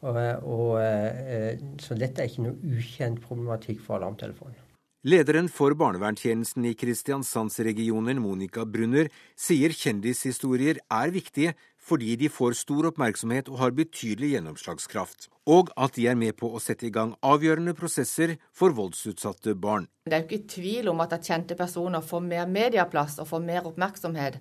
[0.02, 4.58] Og, og, eh, så dette er ikke noe ukjent problematikk for alarmtelefonen.
[5.06, 12.88] Lederen for barnevernstjenesten i Kristiansandsregionen, Monica Brunner, sier kjendishistorier er viktige fordi de får stor
[12.92, 17.14] oppmerksomhet og har betydelig gjennomslagskraft, og at de er med på å sette i gang
[17.26, 19.88] avgjørende prosesser for voldsutsatte barn.
[20.06, 23.66] Det er jo ikke tvil om at kjente personer får mer medieplass og får mer
[23.70, 24.38] oppmerksomhet,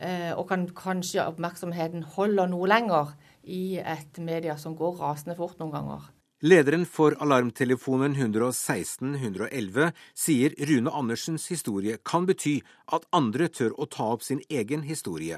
[0.00, 3.12] eh, og kan kanskje oppmerksomheten holder noe lenger
[3.44, 6.08] i et media som går rasende fort noen ganger.
[6.40, 12.62] Lederen for alarmtelefonen 116 111 sier Rune Andersens historie kan bety
[12.96, 15.36] at andre tør å ta opp sin egen historie.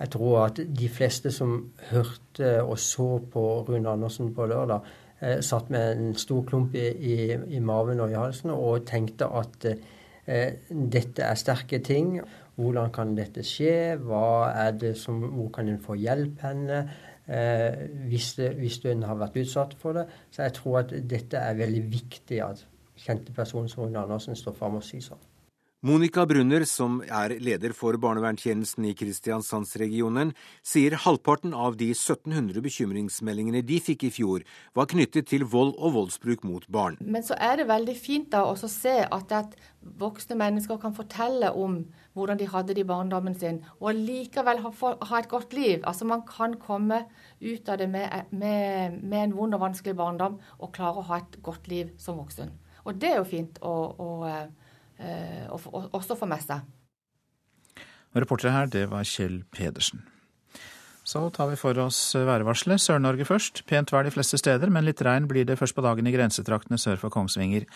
[0.00, 4.80] Jeg tror at de fleste som hørte og så på Rune Andersen på lørdag,
[5.20, 9.28] eh, satt med en stor klump i, i, i, maven og i halsen og tenkte
[9.30, 9.68] at
[10.26, 12.20] eh, dette er sterke ting.
[12.56, 13.96] Hvordan kan dette skje?
[14.02, 16.86] Hva er det som, hvor kan en få hjelp henne?
[17.26, 20.06] eh, hvis, det, hvis en har vært utsatt for det.
[20.30, 22.66] Så jeg tror at dette er veldig viktig at
[23.02, 25.28] kjente personer som Rune Andersen står fram og sier sånn.
[25.82, 30.28] Monica Brunner, som er leder for barnevernstjenesten i Kristiansandsregionen,
[30.62, 34.44] sier halvparten av de 1700 bekymringsmeldingene de fikk i fjor,
[34.78, 37.00] var knyttet til vold og voldsbruk mot barn.
[37.02, 39.58] Men så er det veldig fint da å se at, at
[39.98, 41.80] voksne mennesker kan fortelle om
[42.14, 45.82] hvordan de hadde det i barndommen sin, og likevel ha, ha, et godt liv.
[45.82, 47.08] Altså Man kan komme
[47.42, 51.24] ut av det med, med, med, en vond og vanskelig barndom og klare å ha
[51.24, 52.54] et godt liv som voksen.
[52.86, 54.10] Og det er jo fint å, å
[55.02, 56.62] Eh, også få med seg.
[58.14, 60.04] Reportere her, det var Kjell Pedersen.
[61.04, 62.80] Så tar vi for oss værvarselet.
[62.80, 63.64] Sør-Norge først.
[63.66, 66.78] Pent vær de fleste steder, men litt regn blir det først på dagen i grensetraktene
[66.78, 67.66] sør for Kongsvinger.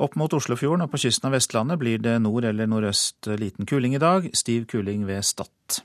[0.00, 3.94] Opp mot Oslofjorden og på kysten av Vestlandet blir det nord eller nordøst liten kuling
[3.94, 4.30] i dag.
[4.34, 5.84] Stiv kuling ved Stad.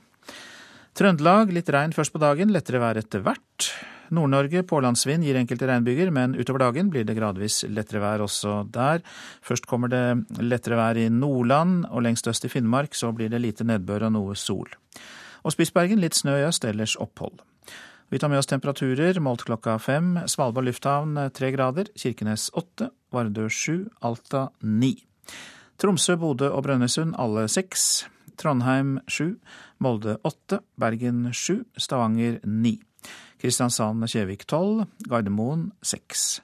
[0.98, 3.70] Trøndelag litt regn først på dagen, lettere vær etter hvert.
[4.10, 9.04] Nord-Norge pålandsvind gir enkelte regnbyger, men utover dagen blir det gradvis lettere vær også der.
[9.46, 13.42] Først kommer det lettere vær i Nordland, og lengst øst i Finnmark så blir det
[13.44, 14.66] lite nedbør og noe sol.
[15.46, 17.38] Og Spitsbergen litt snø i øst, ellers opphold.
[18.10, 20.16] Vi tar med oss temperaturer målt klokka fem.
[20.26, 24.96] Svalbard lufthavn tre grader, Kirkenes åtte, Vardø sju, Alta ni.
[25.78, 28.08] Tromsø, Bodø og Brønnøysund alle seks.
[28.40, 29.34] Trondheim sju,
[29.78, 32.78] Molde åtte, Bergen sju, Stavanger ni.
[33.40, 36.40] Kristiansand-Kjevik 12, Gardermoen 6.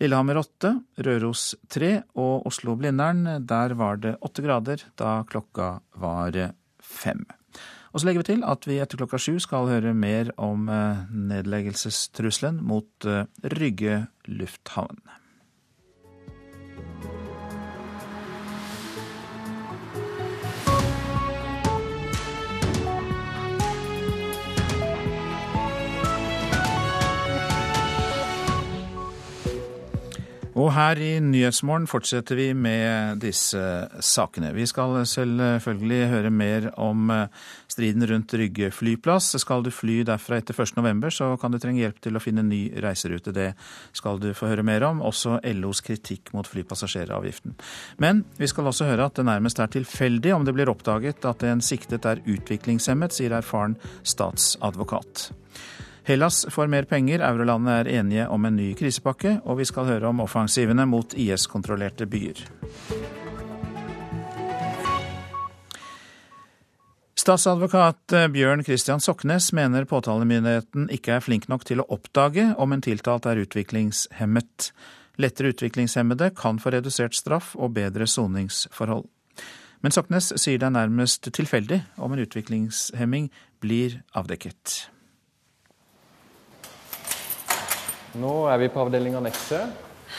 [0.00, 0.72] Lillehammer 8,
[1.04, 6.38] Røros 3 og Oslo-Blindern, der var det 8 grader da klokka var
[6.80, 7.26] 5.
[7.90, 11.04] Og så legger vi til at vi etter klokka sju skal høre mer om eh,
[11.10, 13.26] nedleggelsestrusselen mot eh,
[13.56, 15.02] Rygge lufthavn.
[30.60, 33.60] Og her i Nyhetsmorgen fortsetter vi med disse
[34.04, 34.50] sakene.
[34.52, 39.30] Vi skal selvfølgelig høre mer om eh, striden rundt Rygge flyplass.
[39.40, 42.60] Skal du fly derfra etter 1.11, så kan du trenge hjelp til å finne ny
[42.84, 43.32] reiserute.
[43.32, 43.48] Det
[43.96, 45.00] skal du få høre mer om.
[45.06, 47.56] Også LOs kritikk mot flypassasjeravgiften.
[48.02, 51.46] Men vi skal også høre at det nærmest er tilfeldig om det blir oppdaget at
[51.48, 55.30] en siktet er utviklingshemmet, sier erfaren statsadvokat.
[56.08, 60.10] Hellas får mer penger, eurolandene er enige om en ny krisepakke, og vi skal høre
[60.10, 62.44] om offensivene mot IS-kontrollerte byer.
[67.20, 72.80] Statsadvokat Bjørn Christian Soknes mener påtalemyndigheten ikke er flink nok til å oppdage om en
[72.80, 74.70] tiltalt er utviklingshemmet.
[75.20, 79.04] Lettere utviklingshemmede kan få redusert straff og bedre soningsforhold.
[79.84, 83.28] Men Soknes sier det er nærmest tilfeldig om en utviklingshemming
[83.60, 84.88] blir avdekket.
[88.18, 89.60] Nå er vi på avdelinga Nexø.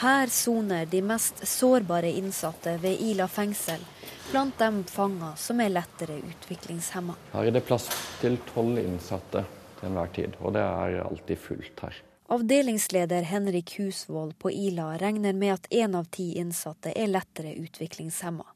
[0.00, 3.82] Her soner de mest sårbare innsatte ved Ila fengsel,
[4.30, 7.18] blant dem fanger som er lettere utviklingshemma.
[7.34, 7.90] Her er det plass
[8.22, 9.44] til tolv innsatte
[9.76, 12.00] til enhver tid, og det er alltid fullt her.
[12.32, 18.46] Avdelingsleder Henrik Husvold på Ila regner med at én av ti innsatte er lettere utviklingshemma.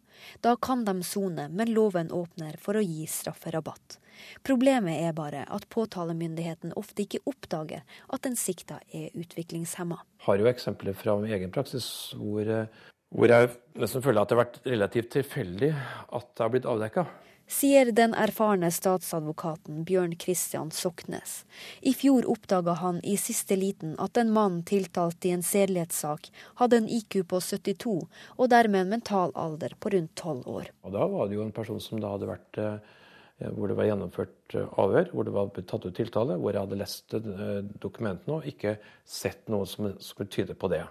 [0.40, 3.98] Da kan de sone, men loven åpner for å gi strafferabatt.
[4.46, 10.00] Problemet er bare at påtalemyndigheten ofte ikke oppdager at den sikta er utviklingshemma.
[10.26, 12.50] Har jo eksempler fra min egen praksis hvor,
[13.14, 17.06] hvor jeg nesten føler at det har vært relativt tilfeldig at det har blitt avdekka.
[17.46, 21.44] Sier den erfarne statsadvokaten Bjørn Christian Soknes.
[21.78, 26.26] I fjor oppdaga han i siste liten at en mann tiltalt i en sedelighetssak
[26.58, 27.94] hadde en IQ på 72,
[28.34, 30.72] og dermed en mental alder på rundt 12 år.
[30.82, 32.94] Og Da var det jo en person som da hadde vært eh, Eh,
[33.38, 36.78] hvor det var gjennomført eh, avhør, hvor det var tatt ut tiltale, hvor jeg hadde
[36.80, 40.84] lest eh, dokumentene og ikke sett noe som skulle tyde på det.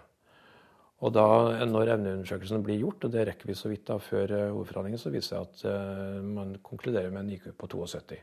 [1.03, 1.25] Og da,
[1.67, 5.35] Når evneundersøkelsen blir gjort, og det rekker vi så vidt da før ordforhandlingen, så viser
[5.35, 8.21] det at man konkluderer med en IQ på 72.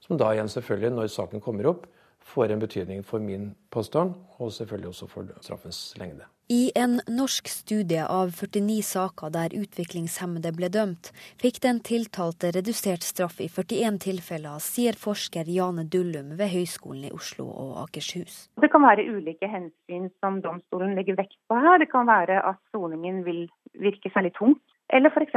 [0.00, 1.84] Som da igjen selvfølgelig, når saken kommer opp,
[2.32, 6.24] får en betydning for min påstand, og selvfølgelig også for straffens lengde.
[6.50, 13.06] I en norsk studie av 49 saker der utviklingshemmede ble dømt, fikk den tiltalte redusert
[13.06, 18.48] straff i 41 tilfeller, sier forsker Jane Dullum ved Høgskolen i Oslo og Akershus.
[18.58, 21.78] Det kan være ulike hensyn som domstolen legger vekt på her.
[21.78, 23.44] Det kan være at soningen vil
[23.78, 25.34] virke særlig tungt eller f.eks.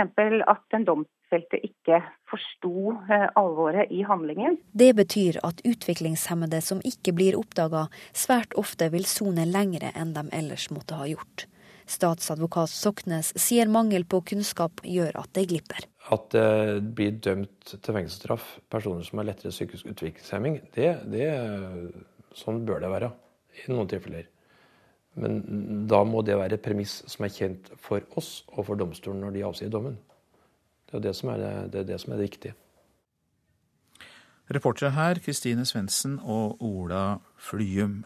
[0.47, 4.57] at den domfelte ikke forsto eh, alvoret i handlingen.
[4.71, 10.25] Det betyr at utviklingshemmede som ikke blir oppdaga, svært ofte vil sone lengre enn de
[10.33, 11.47] ellers måtte ha gjort.
[11.89, 15.87] Statsadvokat Soknes sier mangel på kunnskap gjør at det glipper.
[16.15, 21.27] At det blir dømt til fengselsstraff personer som har lettere psykisk utviklingshemming, det, det,
[22.39, 23.11] sånn bør det være
[23.59, 24.29] i noen tilfeller.
[25.19, 29.21] Men da må det være et premiss som er kjent for oss og for domstolen
[29.21, 29.97] når de avsier dommen.
[30.89, 32.55] Det er det som er det, det, er det, som er det viktige.
[34.53, 38.01] Reportere her Kristine Svendsen og Ola Flyum.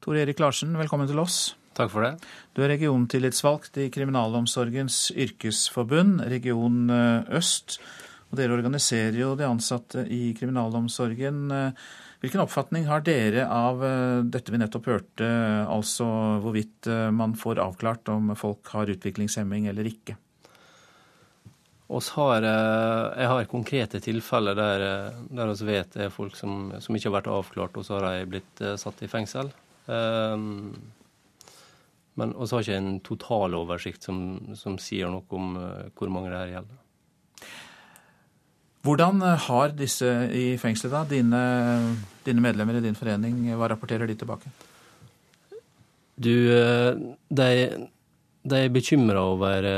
[0.00, 1.54] Tor Erik Larsen, velkommen til oss.
[1.76, 2.14] Takk for det.
[2.56, 7.78] Du er regiontillitsvalgt i Kriminalomsorgens yrkesforbund, Region eh, Øst.
[8.30, 11.50] Og dere organiserer jo de ansatte i kriminalomsorgen.
[12.20, 15.28] Hvilken oppfatning har dere av eh, dette vi nettopp hørte,
[15.72, 16.06] altså
[16.44, 20.18] hvorvidt eh, man får avklart om folk har utviklingshemming eller ikke?
[21.90, 24.82] Har, jeg har konkrete tilfeller der,
[25.26, 28.04] der vi vet det er folk som, som, ikke har vært avklart, og så har
[28.06, 29.50] de blitt satt i fengsel.
[29.90, 30.70] Um,
[32.14, 34.20] men vi har ikke en totaloversikt som,
[34.54, 35.58] som sier noe om
[35.98, 36.78] hvor mange det her gjelder.
[38.86, 41.42] Hvordan eh, har disse i fengselet, da, dine,
[42.26, 44.52] dine, medlemmer i din forening, hva rapporterer de tilbake?
[46.20, 46.92] Du, eh,
[47.28, 47.50] de,
[48.44, 49.68] de er bekymra over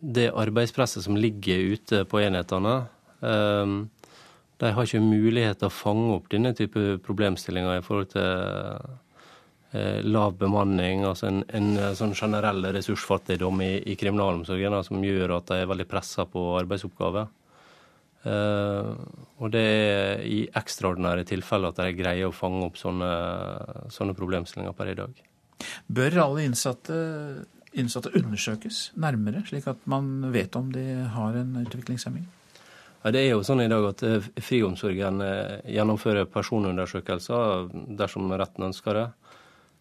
[0.00, 2.78] det arbeidspresset som ligger ute på enhetene.
[3.20, 8.99] De har ikke mulighet til å fange opp denne type problemstillinger i forhold til Eh,
[10.02, 15.36] lav bemanning, altså en, en, eh, sånn generell ressursfattigdom i, i kriminalomsorgen da, som gjør
[15.36, 17.28] at de er veldig pressa på arbeidsoppgaver.
[18.20, 18.98] Uh,
[19.40, 23.08] og det er i ekstraordinære tilfeller at de greier å fange opp sånne,
[23.94, 25.22] sånne problemstillinger per i dag.
[25.88, 26.98] Bør alle innsatte,
[27.72, 32.26] innsatte, undersøkes nærmere, slik at man vet om de har en utviklingshemming?
[33.00, 34.04] Ja, det er jo sånn i dag at
[34.44, 35.22] Friomsorgen
[35.64, 39.08] gjennomfører personundersøkelser dersom retten ønsker det.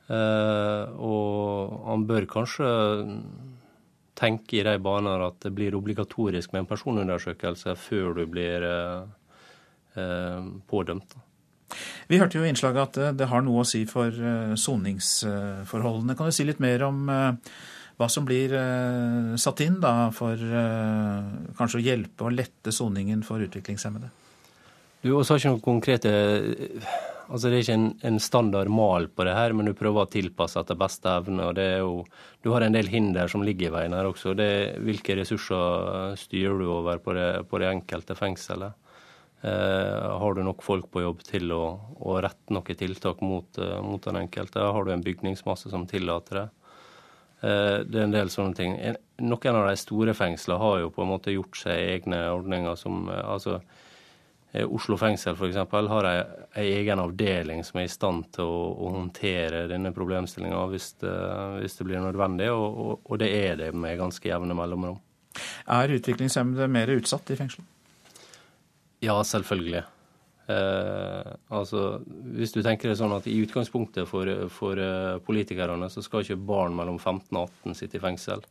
[0.09, 2.67] Eh, og han bør kanskje
[4.19, 9.03] tenke i de baner at det blir obligatorisk med en personundersøkelse før du blir eh,
[10.01, 11.13] eh, pådømt.
[12.09, 14.09] Vi hørte jo i innslaget at det har noe å si for
[14.57, 16.15] soningsforholdene.
[16.17, 18.55] Kan du si litt mer om hva som blir
[19.37, 20.33] satt inn da for
[21.59, 24.09] kanskje å hjelpe og lette soningen for utviklingshemmede?
[25.03, 26.15] Du, også har ikke noen konkrete
[27.29, 30.09] Altså Det er ikke en, en, standard mal på det her, men du prøver å
[30.09, 31.45] tilpasse etter beste evne.
[31.45, 32.03] og det er jo,
[32.41, 34.33] Du har en del hinder som ligger i veien her også.
[34.33, 34.49] Det
[34.81, 38.73] Hvilke ressurser styrer du over på det, på det enkelte fengselet?
[39.41, 41.63] Eh, har du nok folk på jobb til å,
[42.01, 44.59] å rette noen tiltak mot, uh, mot, den enkelte?
[44.59, 46.47] Har du en bygningsmasse som tillater det?
[47.45, 48.73] Eh, det er en del sånne ting.
[48.81, 52.75] En, noen av de store fengslene har jo på en måte gjort seg egne ordninger
[52.81, 53.69] som eh, altså Eh,
[54.49, 55.57] Oslo fengsel f.eks.
[55.71, 56.23] har ei,
[56.63, 61.85] egen avdeling som er i stand til å, å håndtere denne problemstillinga hvis, hvis, det
[61.85, 64.97] blir nødvendig, og, og, og, det er det med ganske jevne mellomrom.
[65.69, 67.67] Er utviklingshemmede mer utsatt i fengsel?
[69.05, 69.83] Ja, selvfølgelig.
[70.49, 72.01] Eh, altså,
[72.33, 76.39] hvis du tenker det sånn at I utgangspunktet for, for uh, politikerne så skal ikke
[76.41, 78.41] barn mellom 15 og 18 sitte i fengsel.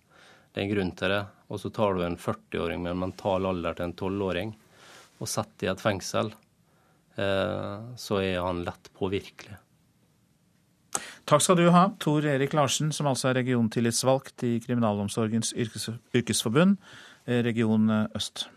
[0.54, 1.24] Det er en grunn til det.
[1.50, 4.54] Og så tar du en 40-åring med en mental alder til en 12-åring
[5.18, 6.32] og satt i et fengsel,
[7.18, 9.56] eh, så er han lett påvirkelig.
[11.28, 16.78] Takk skal du ha, Tor Erik Larsen, som altså er regiontillitsvalgt i Kriminalomsorgens yrkesforbund,
[17.26, 18.48] eh, region øst.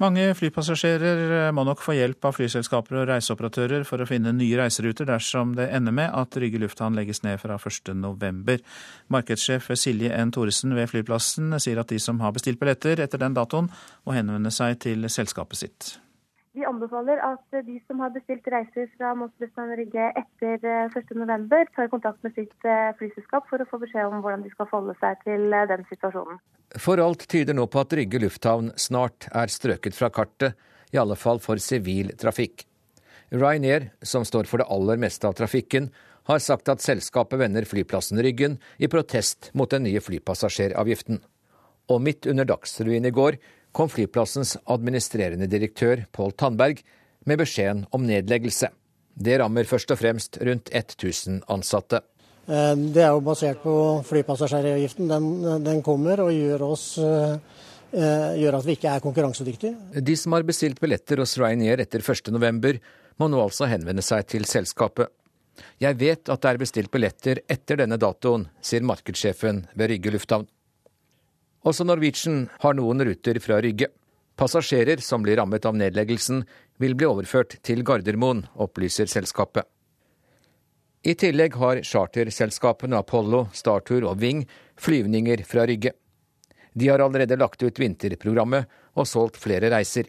[0.00, 4.56] Mange flypassasjerer eh, må nok få hjelp av flyselskaper og reiseoperatører for å finne nye
[4.56, 8.64] reiseruter dersom det ender med at Rygge lufthavn legges ned fra 1.11.
[9.12, 10.32] Markedssjef Silje N.
[10.32, 13.68] Thoresen ved flyplassen sier at de som har bestilt billetter etter den datoen,
[14.08, 15.92] må henvende seg til selskapet sitt.
[16.60, 21.68] Vi anbefaler at de som har bestilt reiser fra Moss lufthavn Rygge etter 1.11, eh,
[21.72, 24.92] tar kontakt med sitt eh, flyselskap for å få beskjed om hvordan de skal forholde
[25.00, 26.36] seg til eh, den situasjonen.
[26.76, 30.58] For alt tyder nå på at Rygge lufthavn snart er strøket fra kartet,
[30.92, 32.66] i alle fall for sivil trafikk.
[33.32, 35.88] Ryanair, som står for det aller meste av trafikken,
[36.28, 41.22] har sagt at selskapet vender flyplassen ryggen i protest mot den nye flypassasjeravgiften.
[41.88, 43.40] Og midt under Dagsrevyen i går
[43.72, 46.82] kom flyplassens administrerende direktør Pål Tandberg
[47.28, 48.70] med beskjeden om nedleggelse.
[49.20, 52.00] Det rammer først og fremst rundt 1000 ansatte.
[52.48, 53.74] Eh, det er jo basert på
[54.08, 55.10] flypassasjeravgiften.
[55.10, 57.36] Den, den, kommer og gjør, oss, eh,
[58.40, 60.00] gjør at vi ikke er konkurransedyktige.
[60.00, 62.80] De som har bestilt billetter hos Ryanair etter 1.11,
[63.20, 65.12] må nå altså henvende seg til selskapet.
[65.82, 70.48] Jeg vet at det er bestilt billetter etter denne datoen, sier markedssjefen ved Rygge lufthavn.
[71.66, 73.90] Også Norwegian har noen ruter fra Rygge.
[74.40, 76.44] Passasjerer som blir rammet av nedleggelsen,
[76.80, 79.66] vil bli overført til Gardermoen, opplyser selskapet.
[81.04, 84.46] I tillegg har charterselskapene Apollo, Startur og Ving
[84.80, 85.92] flyvninger fra Rygge.
[86.72, 90.08] De har allerede lagt ut vinterprogrammet og solgt flere reiser.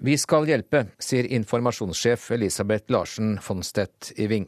[0.00, 4.46] Vi skal hjelpe, sier informasjonssjef Elisabeth Larsen Fonstedt i Ving.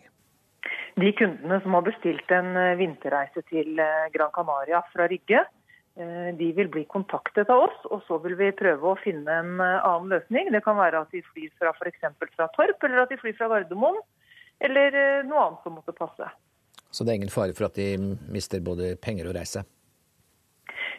[0.98, 5.42] De kundene som har bestilt en vinterreise til eh, Gran Canaria fra Rygge,
[5.93, 10.09] de vil bli kontaktet av oss, og så vil vi prøve å finne en annen
[10.14, 10.49] løsning.
[10.55, 12.07] Det kan være at de flyr fra f.eks.
[12.36, 14.01] fra Torp, eller at de flyr fra Gardermoen,
[14.64, 14.97] eller
[15.28, 16.30] noe annet som måtte passe.
[16.93, 19.64] Så det er ingen fare for at de mister både penger og reise?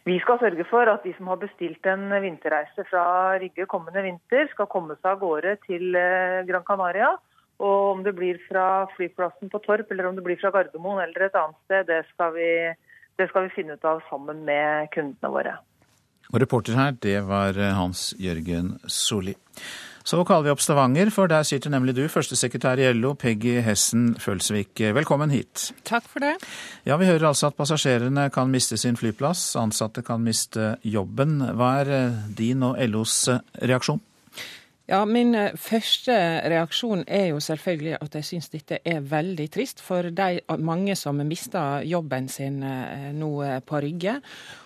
[0.03, 3.03] Vi skal sørge for at de som har bestilt en vinterreise fra
[3.39, 7.13] Rygge kommende vinter, skal komme seg av gårde til eh, Gran Canaria.
[7.63, 11.27] Og om det blir fra flyplassen på Torp eller om det blir fra Gardermoen eller
[11.27, 12.49] et annet sted, det skal vi,
[13.19, 15.55] det skal vi finne ut av sammen med kundene våre.
[16.33, 19.35] Og reporter her, det var Hans Jørgen Solli.
[20.03, 24.17] Så kaller vi opp Stavanger, for der sitter nemlig du, førstesekretær i LO, Peggy Hessen
[24.19, 24.81] Følsvik.
[24.97, 25.69] Velkommen hit.
[25.87, 26.33] Takk for det.
[26.83, 31.39] Ja, Vi hører altså at passasjerene kan miste sin flyplass, ansatte kan miste jobben.
[31.55, 34.03] Hva er eh, din og LOs eh, reaksjon?
[34.85, 36.15] Ja, Min eh, første
[36.51, 41.21] reaksjon er jo selvfølgelig at jeg syns dette er veldig trist for de mange som
[41.23, 42.59] mista jobben sin
[43.15, 43.31] nå
[43.63, 44.17] på Rygge.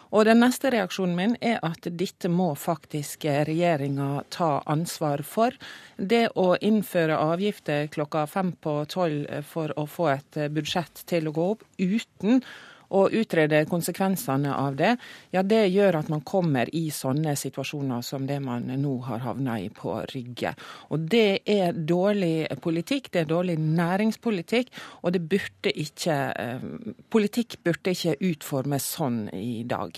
[0.10, 5.54] Og den neste reaksjonen min er at dette må faktisk regjeringa ta ansvar for.
[5.98, 11.36] Det å innføre avgifter klokka fem på tolv for å få et budsjett til å
[11.36, 12.42] gå opp uten
[12.90, 14.94] å utrede konsekvensene av det,
[15.36, 19.58] ja det gjør at man kommer i sånne situasjoner som det man nå har havna
[19.62, 20.54] i på Rygge.
[20.94, 24.72] Og det er dårlig politikk, det er dårlig næringspolitikk,
[25.04, 26.66] og det burde ikke eh,
[27.14, 29.96] Politikk burde ikke utformes sånn i dag.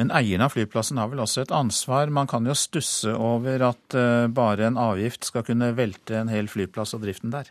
[0.00, 2.10] Men eieren av flyplassen har vel også et ansvar?
[2.12, 6.50] Man kan jo stusse over at eh, bare en avgift skal kunne velte en hel
[6.50, 7.50] flyplass og driften der?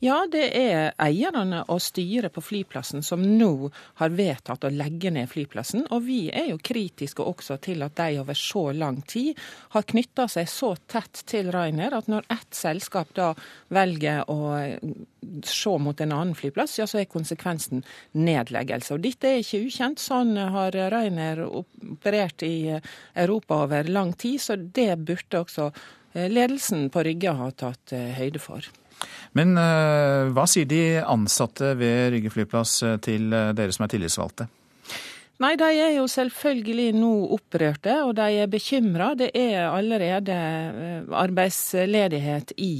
[0.00, 5.28] Ja, det er eierne og styret på flyplassen som nå har vedtatt å legge ned
[5.30, 5.84] flyplassen.
[5.92, 9.38] Og vi er jo kritiske også til at de over så lang tid
[9.74, 13.32] har knytta seg så tett til Rainer at når ett selskap da
[13.68, 14.40] velger å
[15.44, 17.84] se mot en annen flyplass, ja, så er konsekvensen
[18.16, 18.96] nedleggelse.
[18.96, 20.00] Og dette er ikke ukjent.
[20.00, 22.78] Sånn har Rainer operert i
[23.14, 25.70] Europa over lang tid, så det burde også
[26.14, 28.64] ledelsen på Rygge ha tatt høyde for.
[29.38, 33.92] Men uh, hva sier de ansatte ved Rygge flyplass eh, til eh, dere som er
[33.92, 34.48] tillitsvalgte?
[35.40, 39.14] Nei, de er jo selvfølgelig nå opprørte, og de er bekymra.
[39.16, 40.34] Det er allerede
[41.16, 42.72] arbeidsledighet i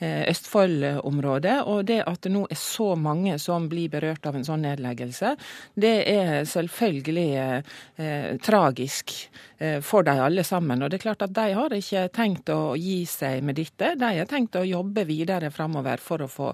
[0.00, 1.58] Østfold-området.
[1.68, 5.34] Og det at det nå er så mange som blir berørt av en sånn nedleggelse,
[5.76, 9.12] det er selvfølgelig eh, tragisk.
[9.60, 10.80] Eh, for de alle sammen.
[10.82, 13.92] Og det er klart at De har ikke tenkt å gi seg med dette.
[14.00, 16.46] De har tenkt å jobbe videre framover for å få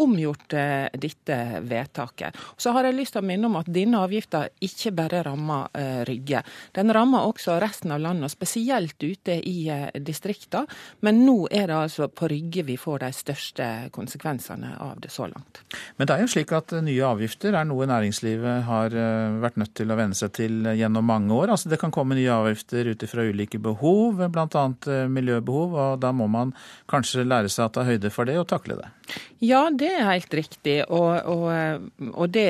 [0.00, 2.38] omgjort eh, dette vedtaket.
[2.56, 6.02] Så har jeg lyst til å minne om at denne avgifta ikke bare rammer eh,
[6.08, 6.42] Rygge.
[6.76, 9.68] Den rammer også resten av landet, spesielt ute i
[10.00, 10.66] distriktene.
[11.04, 15.28] Men nå er det altså på Rygge vi får de største konsekvensene av det så
[15.30, 15.62] langt.
[15.96, 18.94] Men det er jo slik at nye avgifter er noe næringslivet har
[19.42, 21.52] vært nødt til å venne seg til gjennom mange år.
[21.54, 24.64] Altså Det kan komme nye avgifter ut ifra ulike behov, bl.a.
[24.86, 25.74] Eh, miljøbehov.
[25.74, 26.54] og Da må man
[26.90, 28.90] kanskje lære seg å ta høyde for det og takle det.
[29.44, 30.78] Ja, det er helt riktig.
[30.88, 32.46] Og, og, og det,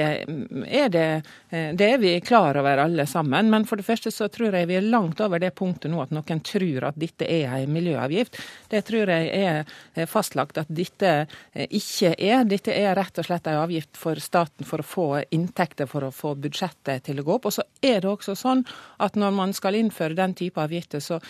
[0.68, 1.08] er det,
[1.50, 3.50] det er vi klar over alle sammen.
[3.50, 6.10] Men for det første så tror jeg vi er langt over det punktet nå at
[6.10, 8.40] noen tror at dette er en miljøavgift.
[8.72, 11.12] Det tror jeg er fastlagt at dette
[11.54, 12.42] ikke er.
[12.50, 16.10] Dette er rett og slett en avgift for staten for å få inntekter for å
[16.10, 17.46] få budsjettet til å gå opp.
[17.46, 18.66] Og så er det også sånn
[18.98, 21.20] at når man skal innføre den type avgifter, så,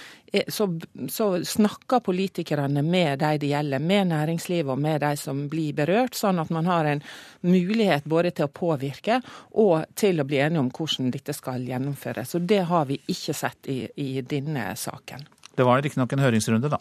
[0.49, 0.67] så,
[1.09, 6.17] så snakker politikerne med de det gjelder, med næringslivet og med de som blir berørt,
[6.19, 7.05] sånn at man har en
[7.47, 9.21] mulighet både til å påvirke
[9.63, 12.35] og til å bli enige om hvordan dette skal gjennomføres.
[12.35, 15.29] Og det har vi ikke sett i, i denne saken.
[15.55, 16.81] Det var riktignok en høringsrunde, da?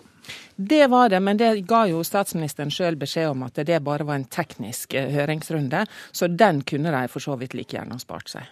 [0.56, 4.18] Det var det, men det ga jo statsministeren sjøl beskjed om at det bare var
[4.18, 5.86] en teknisk eh, høringsrunde.
[6.12, 8.50] Så den kunne de for så vidt like gjerne spart seg.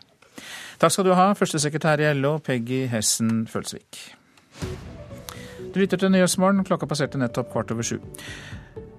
[0.81, 4.20] Takk skal du ha, førstesekretær i LO, Peggy Hessen Følsvik.
[5.73, 7.99] Du lytter til Nyhetsmorgen, klokka passerte nettopp kvart over sju.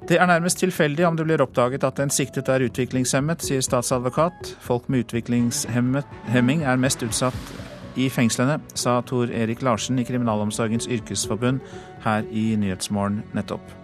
[0.08, 4.56] Det er nærmest tilfeldig om det blir oppdaget at en siktet er utviklingshemmet, sier statsadvokat.
[4.60, 7.52] Folk med utviklingshemming er mest utsatt
[7.96, 11.60] i fengslene, sa Tor Erik Larsen i Kriminalomsorgens yrkesforbund
[12.06, 13.81] her i Nyhetsmorgen nettopp.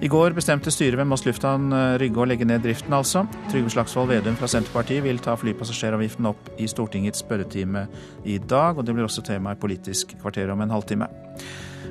[0.00, 3.26] I går bestemte styret ved Moss lufthavn eh, Rygge å legge ned driften, altså.
[3.50, 7.82] Trygve Slagsvold Vedum fra Senterpartiet vil ta flypassasjeravgiften opp i Stortingets spørretime
[8.24, 11.10] i dag, og det blir også tema i Politisk kvarter om en halvtime.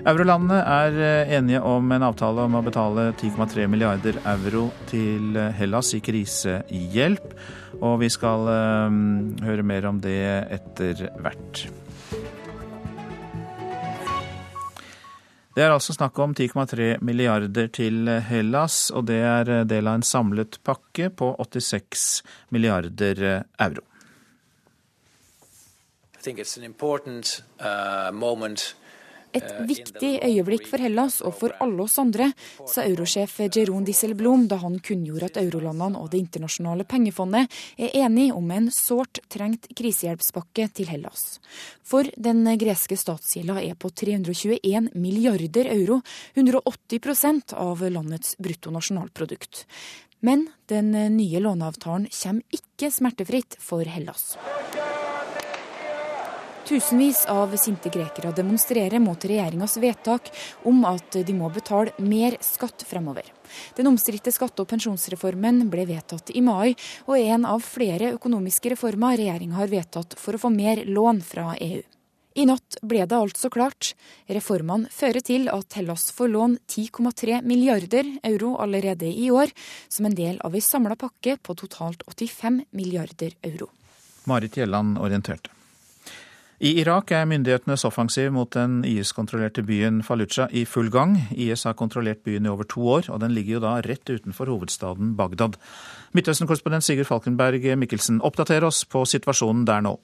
[0.09, 5.53] Eurolandene er eh, enige om en avtale om å betale 10,3 milliarder euro til eh,
[5.59, 7.35] Hellas i krisehjelp.
[7.77, 8.49] Og vi skal
[9.45, 10.17] høre mer om det
[10.57, 11.61] etter hvert.
[15.55, 20.05] Det er altså snakk om 10,3 milliarder til Hellas, og det er del av en
[20.05, 22.21] samlet pakke på 86
[22.53, 23.83] milliarder euro.
[26.19, 28.75] I think it's an important uh, moment
[29.35, 32.31] et viktig øyeblikk for Hellas og for alle oss andre,
[32.67, 38.33] sa eurosjef Jeroen Disselblom da han kunngjorde at eurolandene og Det internasjonale pengefondet er enige
[38.33, 41.39] om en sårt trengt krisehjelpspakke til Hellas.
[41.83, 46.01] For den greske statsgjelda er på 321 milliarder euro,
[46.35, 49.65] 180% av landets bruttonasjonalprodukt.
[50.19, 54.33] Men den nye låneavtalen kommer ikke smertefritt for Hellas.
[56.69, 60.27] Tusenvis av sinte grekere demonstrerer mot regjeringas vedtak
[60.69, 63.25] om at de må betale mer skatt fremover.
[63.73, 66.75] Den omstridte skatte- og pensjonsreformen ble vedtatt i mai,
[67.07, 71.25] og er en av flere økonomiske reformer regjeringa har vedtatt for å få mer lån
[71.25, 71.81] fra EU.
[72.37, 73.95] I natt ble det altså klart.
[74.29, 79.49] Reformene fører til at Hellas får lån 10,3 milliarder euro allerede i år,
[79.89, 83.73] som en del av ei samla pakke på totalt 85 milliarder euro.
[84.29, 85.49] Marit Gjelland orienterte.
[86.59, 91.13] I Irak er myndighetenes offensiv mot den IS-kontrollerte byen Fallujah i full gang.
[91.31, 94.51] IS har kontrollert byen i over to år, og den ligger jo da rett utenfor
[94.51, 95.55] hovedstaden Bagdad.
[96.11, 99.95] Midtøsten-korrespondent Sigurd Falkenberg Mikkelsen, oppdater oss på situasjonen der nå.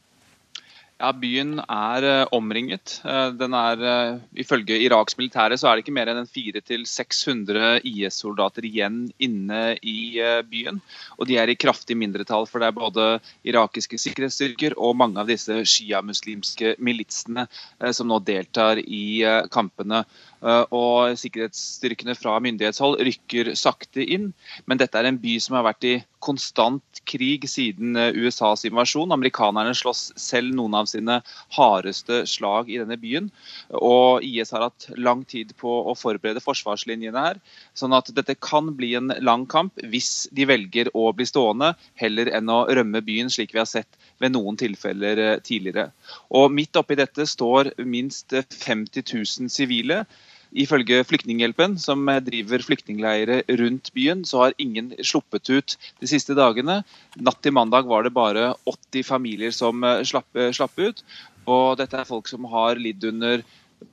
[0.96, 3.02] Ja, Byen er uh, omringet.
[3.04, 8.64] Uh, den er, uh, Ifølge Iraks militære så er det ikke mer enn 400-600 IS-soldater
[8.64, 10.16] igjen inne i
[10.48, 10.80] byen.
[11.20, 13.08] Og de er i kraftig mindretall, for det er både
[13.44, 17.44] irakiske sikkerhetsstyrker og mange av disse sjiamuslimske militsene
[17.92, 19.20] som nå deltar i
[19.52, 20.06] kampene.
[20.46, 24.32] Og Sikkerhetsstyrkene fra myndighetshold rykker sakte inn.
[24.70, 29.14] Men dette er en by som har vært i konstant krig siden USAs invasjon.
[29.14, 31.20] Amerikanerne slåss selv noen av sine
[31.58, 33.32] hardeste slag i denne byen.
[33.78, 37.42] Og IS har hatt lang tid på å forberede forsvarslinjene her.
[37.78, 42.30] Sånn at dette kan bli en lang kamp hvis de velger å bli stående, heller
[42.38, 45.90] enn å rømme byen, slik vi har sett ved noen tilfeller tidligere.
[46.38, 50.06] Og Midt oppi dette står minst 50 000 sivile.
[50.54, 56.82] Ifølge Flyktninghjelpen, som driver flyktningleirer rundt byen, så har ingen sluppet ut de siste dagene.
[57.18, 61.04] Natt til mandag var det bare 80 familier som slapp, slapp ut.
[61.46, 63.44] Og dette er folk som har lidd under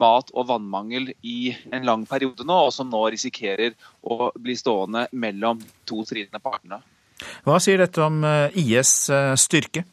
[0.01, 5.09] mat- og vannmangel i en lang periode nå, og som nå risikerer å bli stående
[5.13, 6.81] mellom to stridende partene.
[7.47, 8.23] Hva sier dette om
[8.59, 9.85] IS styrke?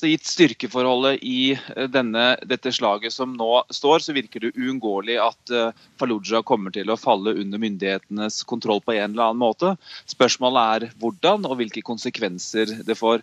[0.00, 1.58] Så gitt styrkeforholdet i
[1.92, 5.52] denne, dette slaget som nå står, så virker det uunngåelig at
[6.00, 9.74] Fallujah kommer til å falle under myndighetenes kontroll på en eller annen måte.
[10.08, 13.20] Spørsmålet er hvordan og hvilke konsekvenser det får.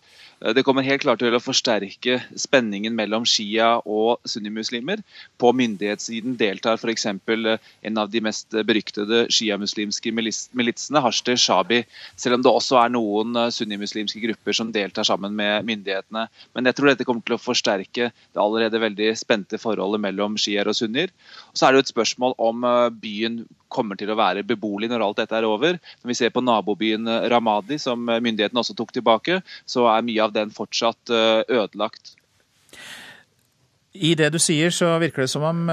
[0.53, 5.01] Det kommer helt klart til å forsterke spenningen mellom shia og sunnimuslimer.
[5.41, 7.07] På myndighetssiden deltar f.eks.
[7.09, 11.81] en av de mest beryktede sjiamuslimske militsene, Hashter Shabi,
[12.13, 16.27] selv om det også er noen sunnimuslimske grupper som deltar sammen med myndighetene.
[16.53, 20.69] Men jeg tror dette kommer til å forsterke det allerede veldig spente forholdet mellom shiaer
[20.69, 21.13] og sunnier.
[21.51, 22.67] Og så er det jo et spørsmål om
[23.01, 23.41] byen
[23.71, 25.79] kommer til å være beboelig når alt dette er over.
[26.03, 30.35] Når vi ser på nabobyen Ramadi, som myndighetene også tok tilbake, så er mye av
[30.35, 32.15] den fortsatt ødelagt.
[33.97, 35.63] I det du sier, så virker det som om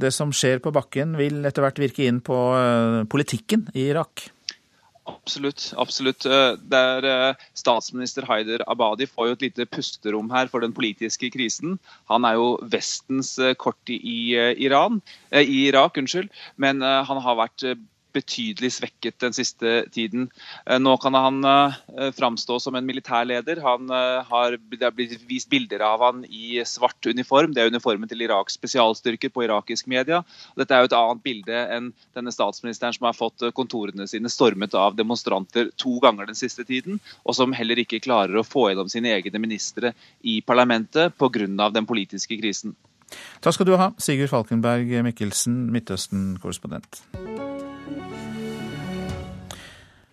[0.00, 2.38] det som skjer på bakken, vil etter hvert virke inn på
[3.12, 4.30] politikken i Irak?
[5.06, 5.72] Absolutt.
[5.76, 6.22] absolutt.
[6.70, 11.78] Der statsminister Haider Abadi får jo et lite pusterom her for den politiske krisen.
[12.10, 15.00] Han er jo Vestens kort i, Iran,
[15.34, 16.30] i Irak, unnskyld.
[16.56, 17.66] men han har vært
[18.14, 20.28] betydelig svekket den siste tiden.
[20.80, 21.40] Nå kan han
[22.16, 23.62] framstå som en militærleder.
[23.64, 27.54] Han har, det har blitt vist bilder av han i svart uniform.
[27.54, 30.22] Det er uniformen til Iraks spesialstyrker på irakisk media.
[30.58, 34.76] Dette er jo et annet bilde enn denne statsministeren som har fått kontorene sine stormet
[34.78, 38.90] av demonstranter to ganger den siste tiden, og som heller ikke klarer å få gjennom
[38.92, 41.70] sine egne ministre i parlamentet pga.
[41.72, 42.76] den politiske krisen.
[43.40, 47.02] Takk skal du ha, Sigurd Falkenberg Mikkelsen, Midtøsten-korrespondent.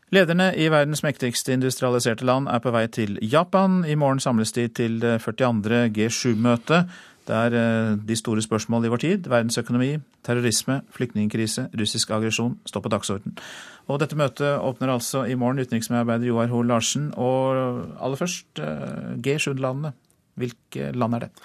[0.10, 3.84] Lederne i verdens mektigste industrialiserte land er på vei til Japan.
[3.86, 5.84] I morgen samles de til det 42.
[5.94, 6.80] G7-møte,
[7.30, 7.54] der
[7.94, 9.92] de store spørsmål i vår tid, verdensøkonomi,
[10.26, 13.38] terrorisme, flyktningkrise, russisk aggresjon, står på dagsorden.
[13.86, 17.12] Og dette møtet åpner altså i morgen, utenriksmedarbeider Joar Hoel Larsen.
[17.14, 18.50] Og aller først,
[19.22, 19.94] G7-landene.
[20.42, 21.36] Hvilke land er det?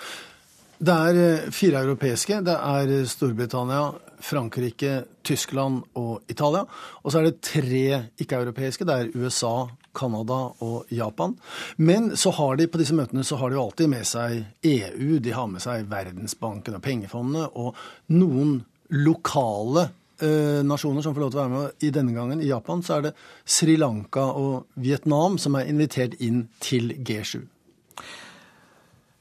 [0.79, 2.41] Det er fire europeiske.
[2.43, 3.93] Det er Storbritannia,
[4.25, 6.65] Frankrike, Tyskland og Italia.
[7.03, 7.87] Og så er det tre
[8.21, 8.87] ikke-europeiske.
[8.89, 11.37] Det er USA, Canada og Japan.
[11.77, 15.19] Men så har de på disse møtene så har de jo alltid med seg EU.
[15.23, 17.47] De har med seg Verdensbanken og pengefondene.
[17.55, 17.79] Og
[18.11, 18.59] noen
[18.91, 22.43] lokale eh, nasjoner som får lov til å være med i denne gangen.
[22.43, 23.17] I Japan så er det
[23.47, 27.45] Sri Lanka og Vietnam som er invitert inn til G7.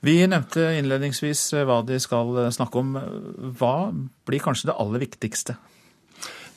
[0.04, 2.96] Vi nevnte innledningsvis eh, hva de skal eh, snakke om.
[3.60, 3.76] Hva
[4.28, 5.58] blir kanskje det aller viktigste?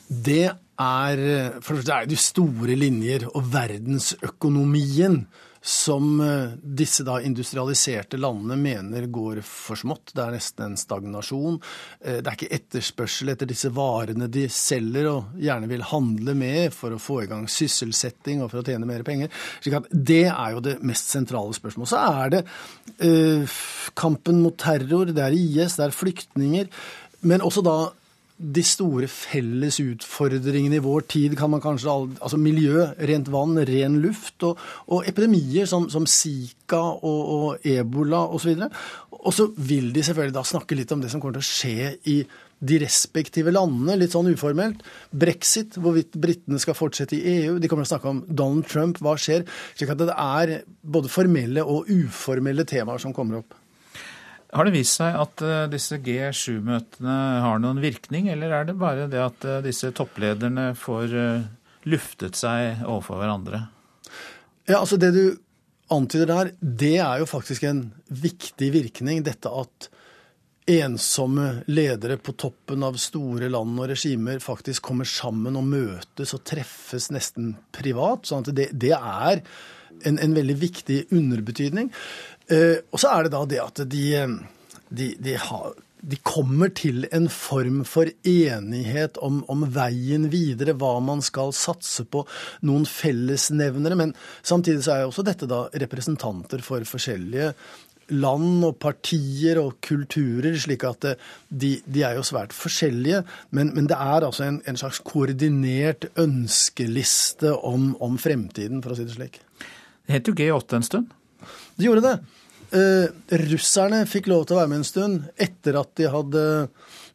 [0.07, 0.45] Det
[0.77, 1.21] er
[1.65, 5.23] for det er de store linjer og verdensøkonomien
[5.67, 10.13] som eh, disse da industrialiserte landene mener går for smått.
[10.15, 11.57] Det er nesten en stagnasjon.
[11.99, 16.71] Eh, det er ikke etterspørsel etter disse varene de selger og gjerne vil handle med
[16.71, 19.33] for å få i gang sysselsetting og for å tjene mer penger.
[19.59, 21.91] Slik Det er jo det mest sentrale spørsmålet.
[21.91, 22.43] Så er det
[23.03, 23.59] eh,
[23.99, 26.71] kampen mot terror, det er IS, det er flyktninger.
[27.27, 27.79] Men også da
[28.37, 33.97] de store felles utfordringene i vår tid kan man kanskje Altså miljø, rent vann, ren
[34.03, 34.59] luft, og,
[34.93, 38.67] og epidemier som, som Zika og, og ebola osv.
[39.17, 41.95] Og så vil de selvfølgelig da snakke litt om det som kommer til å skje
[42.13, 42.19] i
[42.57, 44.81] de respektive landene, litt sånn uformelt.
[45.13, 47.59] Brexit, hvorvidt britene skal fortsette i EU.
[47.61, 49.45] De kommer til å snakke om Donald Trump, hva skjer?
[49.77, 53.57] Slik at det er både formelle og uformelle temaer som kommer opp.
[54.55, 59.09] Har det vist seg at eh, disse G7-møtene har noen virkning, eller er det bare
[59.11, 61.49] det at eh, disse topplederne får eh,
[61.91, 63.65] luftet seg overfor hverandre?
[64.67, 65.23] Ja, altså Det du
[65.91, 69.23] antyder der, det er jo faktisk en viktig virkning.
[69.27, 69.89] Dette at
[70.67, 76.43] ensomme ledere på toppen av store land og regimer faktisk kommer sammen og møtes og
[76.47, 78.27] treffes nesten privat.
[78.27, 79.39] sånn at det, det er
[80.03, 81.91] en, en, veldig viktig underbetydning.
[82.47, 84.05] Eh, og så er det da det at de,
[84.89, 90.97] de, de, har, de kommer til en form for enighet om, om, veien videre, hva
[91.03, 92.23] man skal satse på,
[92.67, 93.99] noen fellesnevnere.
[93.99, 97.51] Men samtidig så er også dette da representanter for forskjellige
[98.07, 101.09] land og partier og kulturer, slik at
[101.49, 103.23] de, de er jo svært forskjellige.
[103.51, 108.99] Men, men det er altså en, en, slags koordinert ønskeliste om, om fremtiden, for å
[108.99, 109.41] si det slik.
[110.07, 111.15] Det het jo G8 en stund?
[111.77, 112.15] Det gjorde det.
[112.67, 113.07] Eh,
[113.47, 116.41] russerne fikk lov til å være med en stund etter at de hadde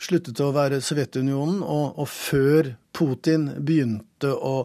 [0.03, 4.63] sluttet å være Sovjetunionen, og, og før Putin begynte å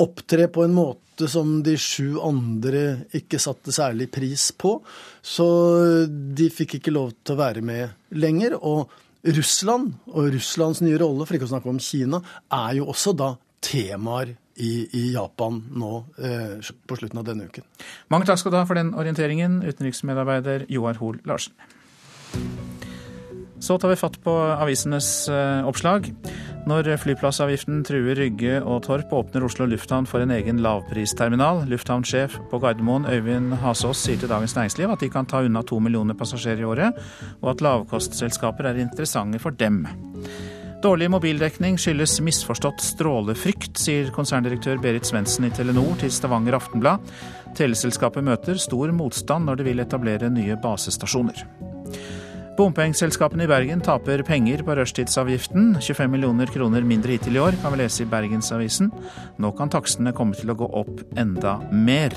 [0.00, 4.78] opptre på en måte som de sju andre ikke satte særlig pris på.
[5.20, 5.46] Så
[6.08, 8.56] de fikk ikke lov til å være med lenger.
[8.60, 8.92] Og
[9.36, 12.22] Russland, og Russlands nye rolle, for ikke å snakke om Kina,
[12.56, 17.66] er jo også da temaer i, i Japan nå eh, på slutten av denne uken.
[18.12, 21.56] Mange takk skal du ha for den orienteringen, utenriksmedarbeider Joar Hoel Larsen.
[23.60, 26.08] Så tar vi fatt på avisenes eh, oppslag.
[26.68, 31.62] Når flyplassavgiften truer Rygge og Torp, åpner Oslo lufthavn for en egen lavpristerminal.
[31.68, 35.80] Lufthavnsjef på Gardermoen Øyvind Hasås sier til Dagens Næringsliv at de kan ta unna to
[35.80, 37.04] millioner passasjerer i året,
[37.40, 39.86] og at lavkostselskaper er interessante for dem.
[40.80, 47.04] Dårlig mobildekning skyldes misforstått strålefrykt, sier konserndirektør Berit Svendsen i Telenor til Stavanger Aftenblad.
[47.58, 51.42] Teleselskapet møter stor motstand når de vil etablere nye basestasjoner.
[52.56, 55.74] Bompengeselskapene i Bergen taper penger på rushtidsavgiften.
[55.84, 58.88] 25 millioner kroner mindre hittil i år, kan vi lese i Bergensavisen.
[59.36, 62.16] Nå kan takstene komme til å gå opp enda mer.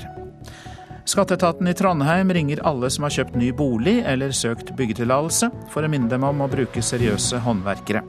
[1.04, 5.92] Skatteetaten i Trondheim ringer alle som har kjøpt ny bolig eller søkt byggetillatelse, for å
[5.92, 8.08] minne dem om å bruke seriøse håndverkere.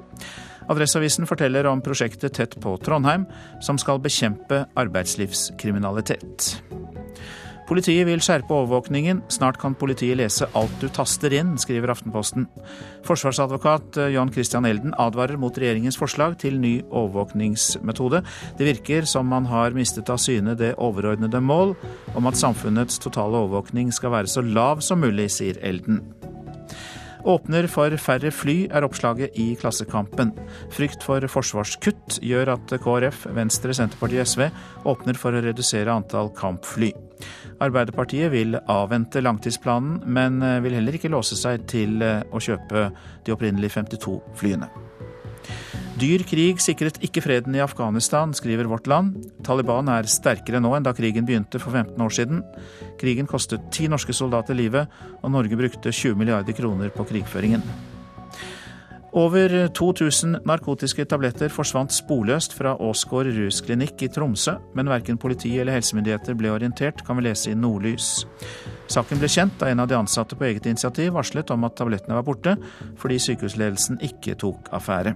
[0.73, 3.27] Adresseavisen forteller om prosjektet Tett på Trondheim,
[3.65, 6.55] som skal bekjempe arbeidslivskriminalitet.
[7.65, 9.23] Politiet vil skjerpe overvåkningen.
[9.33, 12.45] Snart kan politiet lese alt du taster inn, skriver Aftenposten.
[13.09, 18.21] Forsvarsadvokat John Christian Elden advarer mot regjeringens forslag til ny overvåkningsmetode.
[18.59, 21.73] Det virker som man har mistet av syne det overordnede mål
[22.15, 26.03] om at samfunnets totale overvåkning skal være så lav som mulig, sier Elden.
[27.25, 30.35] Åpner for færre fly, er oppslaget i Klassekampen.
[30.75, 34.45] Frykt for forsvarskutt gjør at KrF, Venstre, Senterpartiet og SV
[34.93, 36.93] åpner for å redusere antall kampfly.
[37.64, 42.91] Arbeiderpartiet vil avvente langtidsplanen, men vil heller ikke låse seg til å kjøpe
[43.25, 44.68] de opprinnelige 52 flyene.
[45.95, 49.28] Dyr krig sikret ikke freden i Afghanistan, skriver Vårt Land.
[49.47, 52.42] Taliban er sterkere nå enn da krigen begynte for 15 år siden.
[52.99, 54.90] Krigen kostet ti norske soldater livet,
[55.22, 57.62] og Norge brukte 20 milliarder kroner på krigføringen.
[59.14, 65.76] Over 2000 narkotiske tabletter forsvant sporløst fra Åsgård rusklinikk i Tromsø, men verken politi eller
[65.76, 68.24] helsemyndigheter ble orientert, kan vi lese i Nordlys.
[68.93, 72.18] Saken ble kjent da en av de ansatte på eget initiativ varslet om at tablettene
[72.18, 72.57] var borte,
[73.01, 75.14] fordi sykehusledelsen ikke tok affære.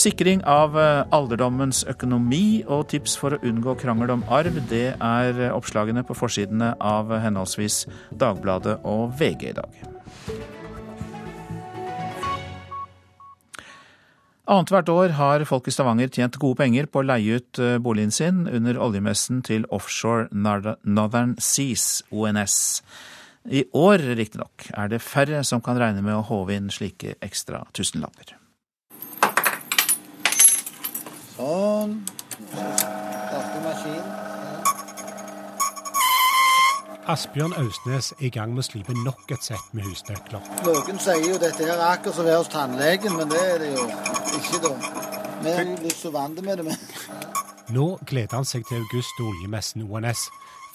[0.00, 5.42] Sikring av eh, alderdommens økonomi og tips for å unngå krangel om arv, det er
[5.54, 7.84] oppslagene på forsidene av henholdsvis
[8.18, 9.93] Dagbladet og VG i dag.
[14.44, 18.10] Annethvert år har folk i Stavanger tjent gode penger på å leie ut eh, boligen
[18.12, 22.82] sin under oljemessen til Offshore Northern Seas, ONS.
[23.48, 27.62] I år, riktignok, er det færre som kan regne med å håve inn slike ekstra
[27.72, 28.36] tusenlapper.
[31.38, 31.96] Sånn.
[32.52, 34.23] Starter maskin.
[37.04, 40.40] Asbjørn Austnes er i gang med å slipe nok et sett med husnøkler.
[40.64, 43.68] Noen sier jo dette er akkurat som å være hos tannlegen, men det er det
[43.74, 43.84] jo
[44.38, 44.70] ikke, da.
[45.42, 46.80] Vi er jo litt så vant med det, men.
[47.76, 50.24] Nå gleder han seg til august og oljemessen ONS.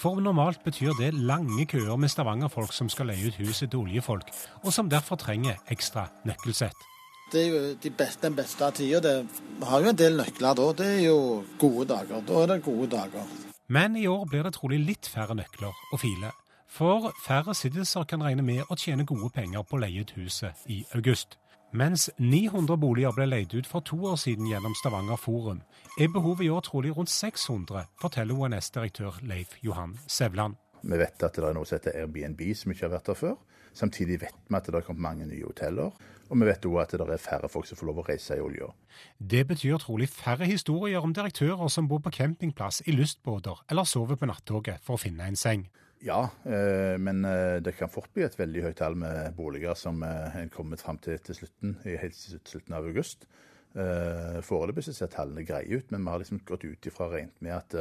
[0.00, 4.30] For normalt betyr det lange køer med Stavanger-folk som skal leie ut huset til oljefolk,
[4.62, 6.86] og som derfor trenger ekstra nøkkelsett.
[7.30, 9.18] Det er jo de beste, den beste tida.
[9.58, 10.72] Vi har jo en del nøkler da.
[10.78, 11.20] Det er jo
[11.58, 12.22] gode dager.
[12.26, 13.49] Da er det gode dager.
[13.72, 16.32] Men i år blir det trolig litt færre nøkler og filer.
[16.66, 20.64] For færre sittelser kan regne med å tjene gode penger på å leie ut huset
[20.66, 21.36] i august.
[21.70, 25.60] Mens 900 boliger ble leid ut for to år siden gjennom Stavanger Forum,
[26.02, 30.58] er behovet i år trolig rundt 600, forteller ONS-direktør Leif Johan Sevland.
[30.82, 33.38] Vi vet at det er noe som heter Airbnb som ikke har vært der før.
[33.70, 35.94] Samtidig vet vi at det har kommet mange nye hoteller.
[36.30, 38.42] Og vi vet òg at det er færre folk som får lov å reise i
[38.42, 38.70] olja.
[39.18, 44.18] Det betyr trolig færre historier om direktører som bor på campingplass i lystbåter eller sover
[44.20, 45.66] på nattoget for å finne en seng.
[46.00, 50.00] Ja, eh, men eh, det kan fort bli et veldig høyt tall med boliger som
[50.06, 53.28] er eh, kommet fram til, til slutten, helt slutten av august.
[53.70, 57.76] Foreløpig ser tallene greie ut, men vi har liksom gått ut ifra rent med at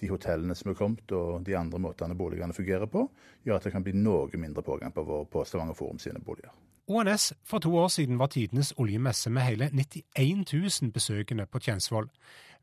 [0.00, 3.02] de hotellene som er kommet og de andre måtene boligene fungerer på,
[3.44, 6.48] gjør at det kan bli noe mindre pågang på, på Stavanger Forum sine boliger.
[6.86, 12.10] ONS for to år siden var tidenes oljemesse med hele 91 000 besøkende på Tjensvoll.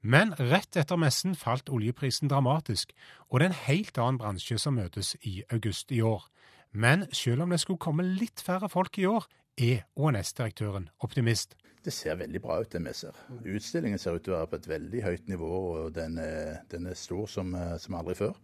[0.01, 2.93] Men rett etter messen falt oljeprisen dramatisk,
[3.29, 6.25] og det er en helt annen bransje som møtes i august i år.
[6.71, 9.25] Men selv om det skulle komme litt færre folk i år,
[9.57, 11.57] er ONS-direktøren optimist.
[11.83, 13.17] Det ser veldig bra ut, det vi ser.
[13.41, 15.51] Utstillingen ser ut til å være på et veldig høyt nivå,
[15.81, 18.37] og den er, den er stor som, som, aldri før.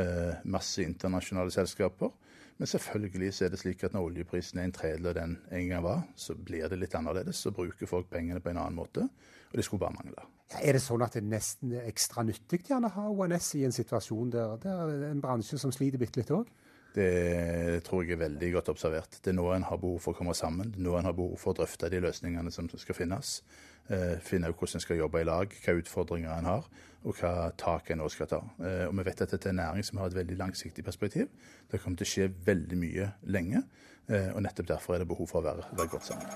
[0.00, 2.12] Eh, masse internasjonale selskaper.
[2.58, 5.68] Men selvfølgelig så er det slik at når oljeprisen er en tredel av den en
[5.70, 7.38] gang var, så blir det litt annerledes.
[7.44, 9.06] Så bruker folk pengene på en annen måte.
[9.48, 10.26] Og det skulle bare mangle.
[10.58, 13.74] Er det sånn at det nesten er ekstra nyttig gjerne å ha ONS i en
[13.74, 16.50] situasjon der det er en bransje som sliter bitte litt òg?
[16.94, 19.18] Det tror jeg er veldig godt observert.
[19.22, 20.72] Det er nå en har behov for å komme sammen.
[20.72, 23.42] Det er nå en har behov for å drøfte de løsningene som skal finnes.
[23.88, 26.66] Eh, finne ut hvordan en skal jobbe i lag, hva utfordringer en har,
[27.04, 28.40] og hva tak en nå skal ta.
[28.60, 31.28] Eh, og Vi vet at dette er en næring som har et veldig langsiktig perspektiv.
[31.70, 33.62] Det kommer til å skje veldig mye lenge.
[34.08, 36.26] Eh, og Nettopp derfor er det behov for å være, være godt sammen.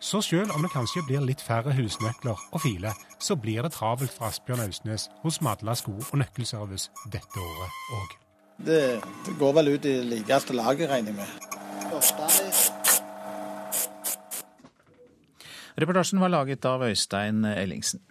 [0.00, 4.12] Så selv om det kanskje blir litt færre husnøkler og filer, så blir det travelt
[4.12, 8.29] for Asbjørn Austnes hos Madla sko og nøkkelservice dette året òg.
[8.64, 11.28] Det, det, går vel ut i likeste laget, regner jeg med.
[15.80, 18.02] Reportasjen var laget av Øystein Ellingsen.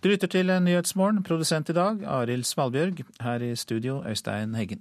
[0.00, 3.04] Du lytter til Nyhetsmorgen, produsent i dag Arild Svalbjørg.
[3.20, 4.80] Her i studio Øystein Heggen.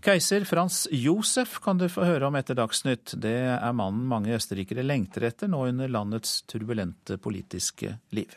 [0.00, 3.12] Keiser Frans Josef kan du få høre om etter Dagsnytt.
[3.20, 8.32] Det er mannen mange østerrikere lengter etter nå under landets turbulente politiske liv.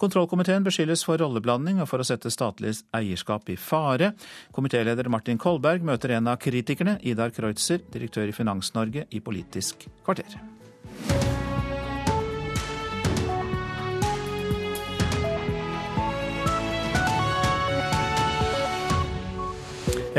[0.00, 4.14] Kontrollkomiteen beskyldes for rolleblanding og for å sette statlig eierskap i fare.
[4.56, 10.40] Komitéleder Martin Kolberg møter en av kritikerne, Idar Kreutzer, direktør i Finans-Norge, i Politisk kvarter.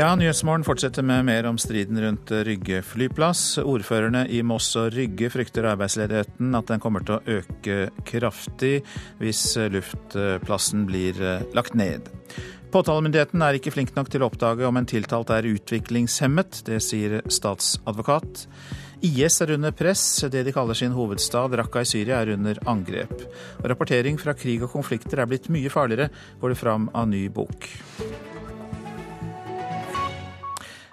[0.02, 3.60] Ja, Nyhetsmorgen fortsetter med mer om striden rundt Rygge flyplass.
[3.62, 7.76] Ordførerne i Moss og Rygge frykter arbeidsledigheten, at den kommer til å øke
[8.08, 8.80] kraftig
[9.20, 12.10] hvis luftplassen blir eh, lagt ned.
[12.74, 16.64] Påtalemyndigheten er ikke flink nok til å oppdage om en tiltalt er utviklingshemmet.
[16.66, 18.48] Det sier statsadvokat.
[19.06, 20.02] IS er under press.
[20.26, 23.22] Det de kaller sin hovedstad, Raqqa i Syria, er under angrep.
[23.62, 26.10] Rapportering fra krig og konflikter er blitt mye farligere,
[26.42, 27.70] går det fram av ny bok.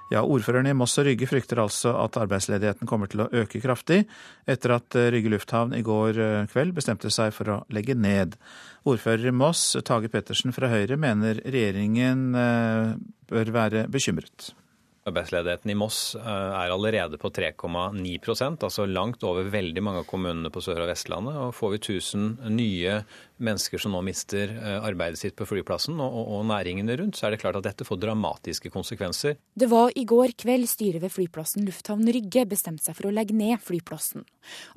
[0.10, 4.02] Ja, Ordførerne i Moss og Rygge frykter altså at arbeidsledigheten kommer til å øke kraftig,
[4.50, 8.34] etter at eh, Rygge lufthavn i går eh, kveld bestemte seg for å legge ned.
[8.90, 12.96] Ordfører i Moss, Tage Pettersen fra Høyre, mener regjeringen eh,
[13.30, 14.50] bør være bekymret.
[15.10, 20.62] Arbeidsledigheten i Moss er allerede på 3,9% altså langt over veldig mange av kommunene på
[20.62, 21.38] Sør- og Vestlandet.
[21.38, 23.00] Og får vi 1000 nye
[23.44, 27.34] mennesker som nå mister eh, arbeidet sitt på flyplassen, og, og, næringene rundt, så er
[27.34, 29.38] det klart at dette får dramatiske konsekvenser.
[29.54, 33.36] Det var i går kveld styret ved flyplassen lufthavn Rygge bestemte seg for å legge
[33.38, 34.26] ned flyplassen.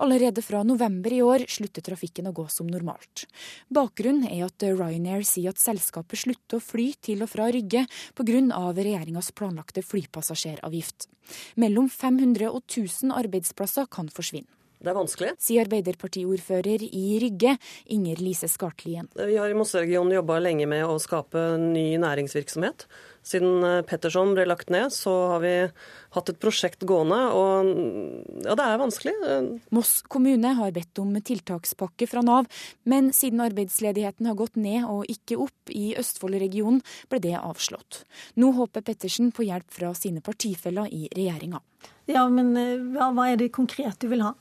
[0.02, 3.26] Allerede fra november i år slutter trafikken å gå som normalt.
[3.72, 7.86] Bakgrunnen er at Ryanair sier at selskapet slutter å fly til og fra Rygge
[8.18, 8.40] pga.
[8.76, 11.08] regjeringas planlagte flypassasjeravgift.
[11.56, 14.50] Mellom 500 og 1000 arbeidsplasser kan forsvinne.
[14.82, 15.30] Det er vanskelig.
[15.38, 17.54] Sier Arbeiderpartiordfører i Rygge,
[17.94, 19.06] Inger Lise Skartlien.
[19.14, 22.88] Vi har i Mosseregionen jobba lenge med å skape ny næringsvirksomhet.
[23.22, 25.52] Siden eh, Petterson ble lagt ned, så har vi
[26.16, 27.70] hatt et prosjekt gående, og
[28.42, 29.14] ja, det er vanskelig.
[29.70, 32.50] Moss kommune har bedt om tiltakspakke fra Nav,
[32.82, 38.02] men siden arbeidsledigheten har gått ned og ikke opp i Østfold-regionen, ble det avslått.
[38.42, 41.62] Nå håper Pettersen på hjelp fra sine partifeller i regjeringa.
[42.10, 44.34] Ja, men eh, hva er det konkret du vil ha?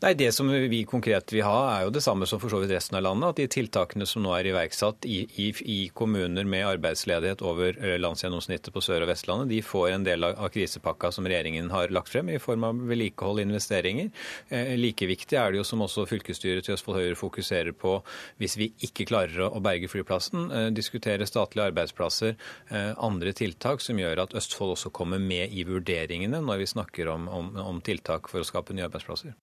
[0.00, 2.72] Nei, Det som vi konkret vil ha, er jo det samme som for så vidt
[2.74, 3.30] resten av landet.
[3.30, 7.98] At de tiltakene som nå er iverksatt i, i, i kommuner med arbeidsledighet over eh,
[8.00, 12.10] landsgjennomsnittet på Sør- og Vestlandet, de får en del av, krisepakka som regjeringen har lagt
[12.12, 14.10] frem, i form av vedlikehold og investeringer.
[14.48, 17.98] Eh, like viktig er det jo, som også fylkesstyret til Østfold Høyre fokuserer på,
[18.40, 22.34] hvis vi ikke klarer å berge flyplassen, eh, diskutere statlige arbeidsplasser,
[22.70, 27.12] eh, andre tiltak som gjør at Østfold også kommer med i vurderingene når vi snakker
[27.12, 29.36] om, om, om tiltak for å skape nye arbeidsplasser.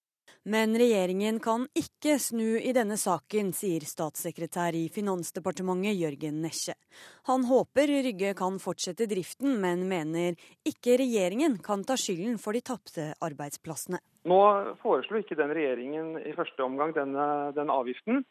[0.48, 6.78] Men regjeringen kan ikke snu i denne saken, sier statssekretær i Finansdepartementet Jørgen Nesje.
[7.28, 12.62] Han håper Rygge kan fortsette driften, men mener ikke regjeringen kan ta skylden for de
[12.64, 14.00] tapte arbeidsplassene.
[14.32, 14.40] Nå
[14.86, 17.28] foreslo ikke den regjeringen i første omgang denne,
[17.58, 18.24] denne avgiften,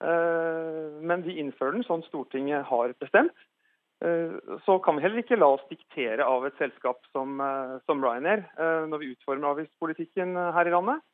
[0.00, 3.36] eh, men vi innfører den sånn Stortinget har bestemt.
[4.00, 4.32] Eh,
[4.64, 8.48] så kan vi heller ikke la oss diktere av et selskap som, eh, som Ryanair
[8.88, 11.04] når vi utformer avgiftspolitikken her i landet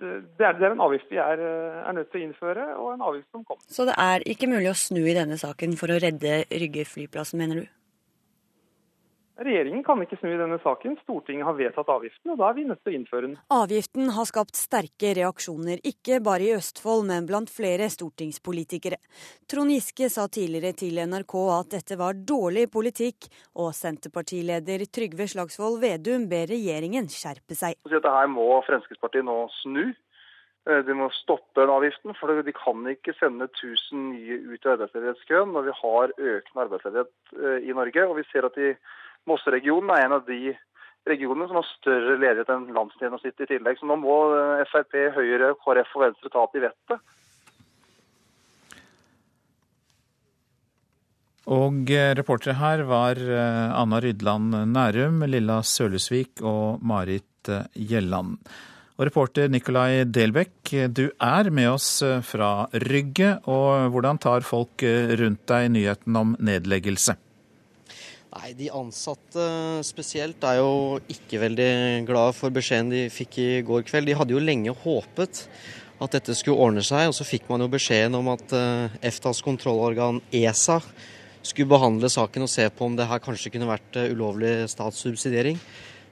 [0.00, 3.04] det er, det er, en avgift vi er, er, nødt til å innføre, og en
[3.08, 3.64] avgift som kommer.
[3.72, 7.32] Så det er ikke mulig å snu i denne saken for å redde Rygge flyplass,
[7.38, 7.75] mener du?
[9.36, 10.94] Regjeringen kan ikke snu i denne saken.
[11.02, 13.34] Stortinget har vedtatt avgiften, og da er vi nødt til å innføre den.
[13.52, 18.96] Avgiften har skapt sterke reaksjoner, ikke bare i Østfold, men blant flere stortingspolitikere.
[19.44, 23.28] Trond Giske sa tidligere til NRK at dette var dårlig politikk,
[23.60, 27.76] og Senterpartileder Trygve Slagsvold Vedum ber regjeringen skjerpe seg.
[27.92, 29.92] Dette her må Fremskrittspartiet nå snu.
[30.66, 34.70] Eh, de må stoppe den avgiften, for de kan ikke sende 1000 nye ut i
[34.72, 38.06] arbeidsledighetskøen når vi har økende arbeidsledighet eh, i Norge.
[38.08, 38.72] Og vi ser at de
[39.26, 40.54] Mosseregionen er en av de
[41.06, 43.78] regionene som har større ledighet enn landsgjennomsnittet i tillegg.
[43.78, 47.12] Så nå må eh, Frp, Høyre, KrF og Venstre ta til vettet.
[51.56, 58.40] Og eh, reportere her var eh, Anna Rydland Nærum, Lilla Sølesvik og Marit Gjelland.
[58.96, 61.90] Og reporter Nikolai Delbekk, du er med oss
[62.24, 63.34] fra Rygge.
[63.44, 64.80] Og hvordan tar folk
[65.20, 67.18] rundt deg nyheten om nedleggelse?
[68.36, 69.44] Nei, De ansatte
[69.86, 71.70] spesielt er jo ikke veldig
[72.08, 74.10] glade for beskjeden de fikk i går kveld.
[74.10, 75.46] De hadde jo lenge håpet
[76.04, 79.40] at dette skulle ordne seg, og så fikk man jo beskjeden om at eh, EFTAs
[79.46, 80.82] kontrollorgan ESA
[81.40, 85.56] skulle behandle saken og se på om det her kanskje kunne vært eh, ulovlig statssubsidiering.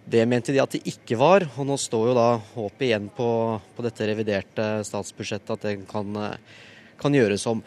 [0.09, 3.29] Det mente de at det ikke var, og nå står jo da håpet igjen på,
[3.77, 6.63] på dette reviderte statsbudsjettet at det kan, eh,
[7.01, 7.61] kan gjøres om.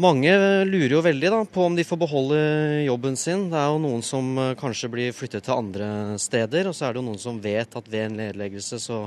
[0.00, 0.30] Mange
[0.64, 2.36] lurer jo veldig da, på om de får beholde
[2.86, 3.50] jobben sin.
[3.52, 6.94] Det er jo noen som eh, kanskje blir flyttet til andre steder, og så er
[6.94, 9.02] det jo noen som vet at ved en nedleggelse så,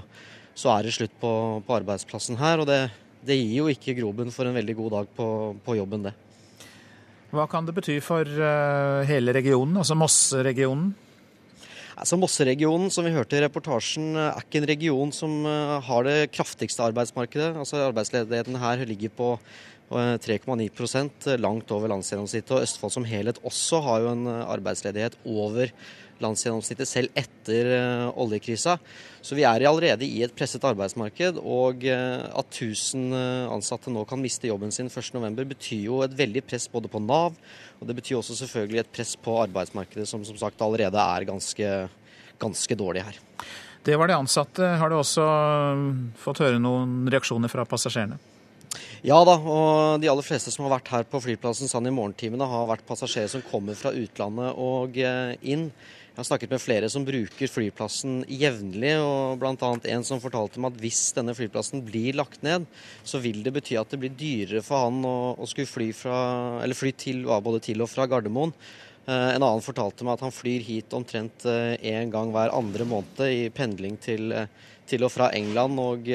[0.54, 1.32] så er det slutt på,
[1.66, 2.62] på, arbeidsplassen her.
[2.62, 2.84] Og det,
[3.26, 5.28] det, gir jo ikke grobunn for en veldig god dag på,
[5.66, 6.14] på jobben, det.
[7.34, 10.94] Hva kan det bety for uh, hele regionen, altså Moss-regionen?
[11.96, 16.18] Altså Mosseregionen, som vi hørte i reportasjen, er ikke en region som eh, har det
[16.36, 17.54] kraftigste arbeidsmarkedet.
[17.56, 19.30] Altså Arbeidsledigheten her ligger på
[19.90, 22.52] 3,9 eh, langt over landsgjennomsnittet.
[22.56, 25.72] Og Østfold som helhet også har jo en eh, arbeidsledighet over
[26.24, 27.68] landsgjennomsnittet, selv etter
[28.16, 28.78] oljekrisa.
[29.20, 31.42] Så vi er allerede i et presset arbeidsmarked.
[31.44, 33.12] Og at 1000
[33.52, 37.36] ansatte nå kan miste jobben sin 1.11, betyr jo et veldig press både på Nav,
[37.82, 41.74] og det betyr også selvfølgelig et press på arbeidsmarkedet, som som sagt allerede er ganske,
[42.40, 43.20] ganske dårlig her.
[43.84, 44.72] Det var de ansatte.
[44.80, 45.28] Har du også
[46.24, 48.22] fått høre noen reaksjoner fra passasjerene?
[49.06, 52.48] Ja da, og de aller fleste som har vært her på flyplassen sånn i morgentimene,
[52.50, 55.68] har vært passasjerer som kommer fra utlandet og eh, inn.
[56.16, 59.72] Jeg har snakket med flere som bruker flyplassen jevnlig, og bl.a.
[59.92, 62.66] en som fortalte meg at hvis denne flyplassen blir lagt ned,
[63.04, 66.20] så vil det bety at det blir dyrere for han å, å skulle fly, fra,
[66.72, 68.56] fly til, både til og fra Gardermoen.
[69.06, 72.88] Eh, en annen fortalte meg at han flyr hit omtrent én eh, gang hver andre
[72.88, 74.32] måned i pendling til,
[74.88, 75.84] til og fra England.
[75.84, 76.10] og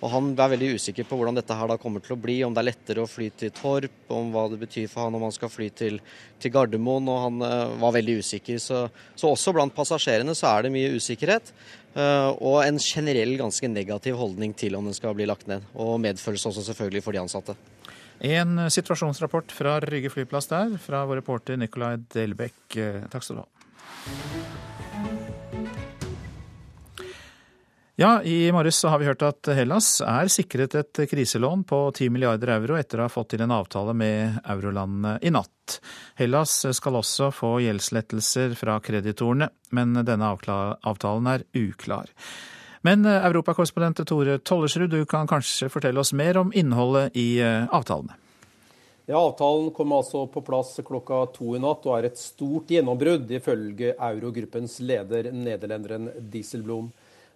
[0.00, 2.54] og Han er veldig usikker på hvordan dette her da kommer til å bli, om
[2.56, 5.34] det er lettere å fly til Torp, om hva det betyr for han om han
[5.34, 6.00] skal fly til,
[6.40, 7.10] til Gardermoen.
[7.12, 8.56] og Han uh, var veldig usikker.
[8.62, 11.52] Så, så, også blant passasjerene så er det mye usikkerhet.
[11.92, 15.68] Uh, og en generell ganske negativ holdning til om den skal bli lagt ned.
[15.76, 17.58] Og medfølelse også selvfølgelig for de ansatte.
[18.24, 22.80] En situasjonsrapport fra Rygge flyplass der, fra vår reporter Nicolai Delbekk.
[23.12, 24.19] Takk skal du ha.
[28.00, 32.06] Ja, i morges så har vi hørt at Hellas er sikret et kriselån på 10
[32.14, 35.74] milliarder euro etter å ha fått til en avtale med eurolandene i natt.
[36.16, 42.08] Hellas skal også få gjeldslettelser fra kreditorene, men denne avtalen er uklar.
[42.88, 48.16] Men europakorrespondent Tore Tollersrud, du kan kanskje fortelle oss mer om innholdet i avtalene?
[49.10, 53.28] Ja, Avtalen kom altså på plass klokka to i natt og er et stort gjennombrudd,
[53.28, 56.88] ifølge eurogruppens leder, nederlenderen Dieselblom.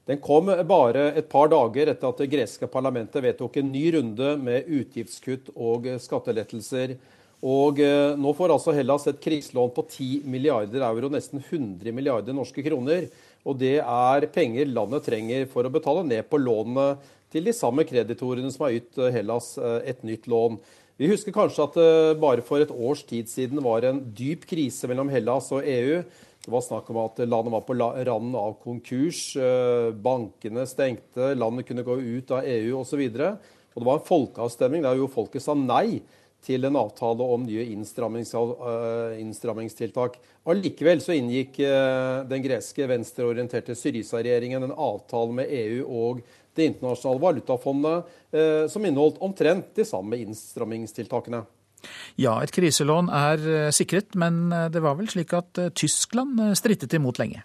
[0.05, 4.35] Den kom bare et par dager etter at det greske parlamentet vedtok en ny runde
[4.37, 6.99] med utgiftskutt og skattelettelser.
[7.45, 12.37] Og eh, nå får altså Hellas et kriselån på 10 milliarder euro, nesten 100 milliarder
[12.37, 13.09] norske kroner.
[13.45, 16.95] Og det er penger landet trenger for å betale ned på lånene
[17.33, 20.61] til de samme kreditorene som har ytt Hellas eh, et nytt lån.
[21.01, 24.89] Vi husker kanskje at det bare for et års tid siden var en dyp krise
[24.89, 26.05] mellom Hellas og EU.
[26.45, 29.37] Det var snakk om at landet var på randen av konkurs.
[29.37, 33.01] Eh, bankene stengte, landet kunne gå ut av EU osv.
[33.01, 36.03] Og, og det var en folkeavstemning der jo folket sa nei
[36.45, 40.19] til en avtale om nye innstrammings, uh, innstrammingstiltak.
[40.53, 46.25] Allikevel så inngikk uh, den greske venstreorienterte Syriza-regjeringen en avtale med EU og
[46.55, 48.11] Det internasjonale valutafondet,
[48.71, 51.41] som inneholdt omtrent de samme innstrammingstiltakene.
[52.21, 57.43] Ja, et kriselån er sikret, men det var vel slik at Tyskland strittet imot lenge?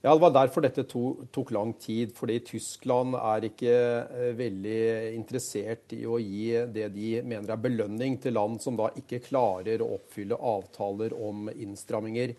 [0.00, 2.12] Ja, Det var derfor dette to, tok lang tid.
[2.14, 4.78] Fordi Tyskland er ikke eh, veldig
[5.16, 9.82] interessert i å gi det de mener er belønning til land som da ikke klarer
[9.82, 12.36] å oppfylle avtaler om innstramminger.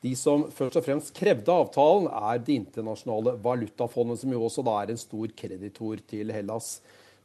[0.00, 4.78] De som først og fremst krevde avtalen, er Det internasjonale valutafondet, som jo også da
[4.80, 6.78] er en stor kreditor til Hellas.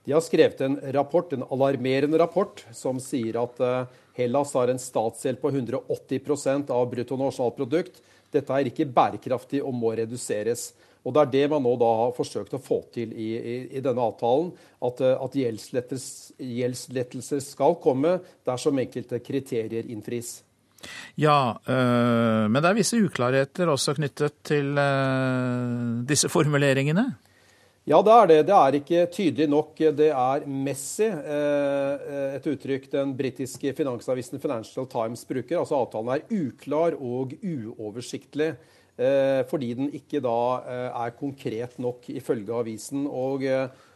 [0.05, 4.79] De har skrevet en rapport, en alarmerende rapport som sier at eh, Hellas har en
[4.79, 8.03] statsgjeld på 180% av bruttonasjonalprodukt
[8.35, 10.73] dette er ikke bærekraftig og må reduseres.
[11.05, 13.81] Og Det er det man nå da har forsøkt å få til i, i, i
[13.83, 14.49] denne avtalen.
[14.81, 20.41] At, eh, at gjeldslettelser skal komme dersom enkelte kriterier innfris.
[21.17, 27.05] Ja, øh, men det er visse uklarheter også knyttet til øh, disse formuleringene?
[27.85, 28.37] Ja, det er det.
[28.47, 29.75] Det er ikke tydelig nok.
[29.77, 35.59] Det er messy, eh, et uttrykk den britiske finansavisen Financial Times bruker.
[35.59, 38.55] Altså avtalen er uklar og uoversiktlig.
[38.97, 43.05] Eh, fordi den ikke da eh, er konkret nok, ifølge avisen.
[43.05, 43.45] Og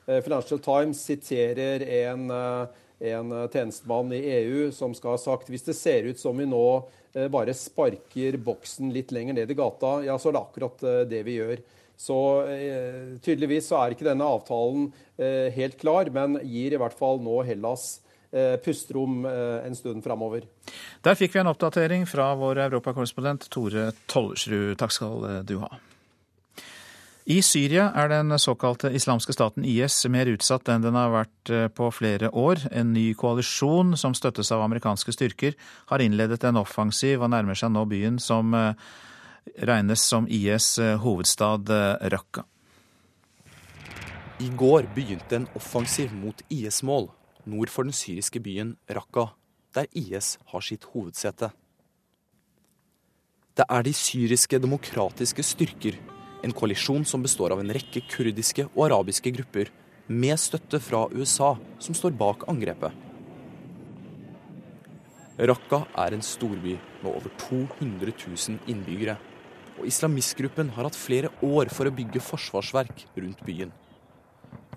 [0.05, 2.29] Financial Times siterer en,
[3.01, 6.63] en tjenestemann i EU som skal ha sagt hvis det ser ut som vi nå
[7.29, 11.37] bare sparker boksen litt lenger ned i gata, ja, så er det akkurat det vi
[11.37, 11.61] gjør.
[11.99, 14.87] Så eh, tydeligvis så er ikke denne avtalen
[15.19, 17.99] eh, helt klar, men gir i hvert fall nå Hellas
[18.31, 20.47] eh, pusterom en stund framover.
[21.03, 24.77] Der fikk vi en oppdatering fra vår europakorrespondent Tore Tollersrud.
[24.79, 25.73] Takk skal du ha.
[27.29, 31.91] I Syria er den såkalte islamske staten IS mer utsatt enn den har vært på
[31.93, 32.63] flere år.
[32.71, 35.53] En ny koalisjon som støttes av amerikanske styrker,
[35.91, 38.55] har innledet en offensiv og nærmer seg nå byen som
[39.57, 42.45] regnes som IS eh, hovedstad eh, Raqqa.
[44.39, 47.09] I går begynte en offensiv mot IS-mål
[47.49, 49.31] nord for den syriske byen Raqqa,
[49.75, 51.51] der IS har sitt hovedsete.
[53.57, 55.97] Det er de syriske demokratiske styrker,
[56.43, 59.73] en koalisjon som består av en rekke kurdiske og arabiske grupper,
[60.07, 62.95] med støtte fra USA, som står bak angrepet.
[65.39, 69.19] Raqqa er en storby med over 200 000 innbyggere
[69.79, 73.71] og islamistgruppen har hatt flere år for å bygge forsvarsverk rundt byen.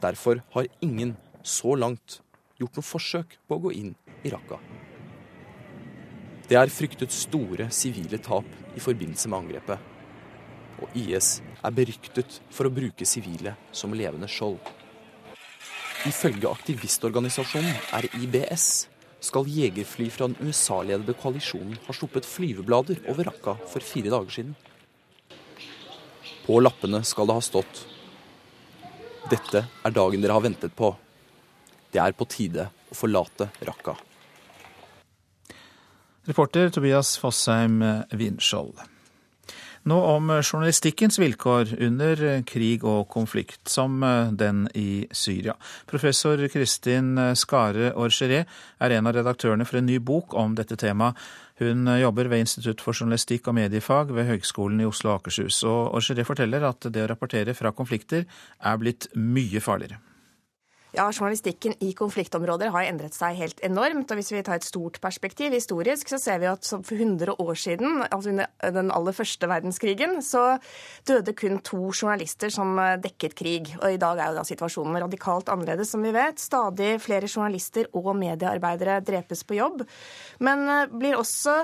[0.03, 2.21] Derfor har ingen så langt
[2.59, 3.93] gjort noe forsøk på å gå inn
[4.23, 4.61] i Raqqa.
[6.47, 8.47] Det er fryktet store sivile tap
[8.77, 9.91] i forbindelse med angrepet.
[10.83, 14.59] Og IS er beryktet for å bruke sivile som levende skjold.
[16.07, 18.67] Ifølge aktivistorganisasjonen RIBS
[19.23, 24.57] skal jegerfly fra den USA-ledede koalisjonen ha sluppet flyveblader over Raqqa for fire dager siden.
[26.47, 27.83] På lappene skal det ha stått
[29.31, 30.91] Dette er dagen dere har ventet på.
[31.93, 33.95] Det er på tide å forlate Raqqa.
[36.27, 37.79] Reporter Tobias Fossheim
[38.11, 38.83] Winskjold.
[39.91, 43.97] Nå om journalistikkens vilkår under krig og konflikt, som
[44.39, 45.57] den i Syria.
[45.91, 48.45] Professor Kristin Skare Orgeré
[48.79, 51.19] er en av redaktørene for en ny bok om dette temaet.
[51.61, 55.63] Hun jobber ved Institutt for journalistikk og mediefag ved Høgskolen i Oslo og Akershus.
[55.69, 60.01] Og Orgeret forteller at det å rapportere fra konflikter er blitt mye farligere.
[60.93, 64.11] Ja, Journalistikken i konfliktområder har endret seg helt enormt.
[64.13, 67.55] og Hvis vi tar et stort perspektiv historisk, så ser vi at for 100 år
[67.57, 70.59] siden, altså under den aller første verdenskrigen, så
[71.09, 73.73] døde kun to journalister som dekket krig.
[73.81, 76.37] Og I dag er jo da situasjonen radikalt annerledes, som vi vet.
[76.37, 79.87] Stadig flere journalister og mediearbeidere drepes på jobb.
[80.45, 81.63] Men eh, blir også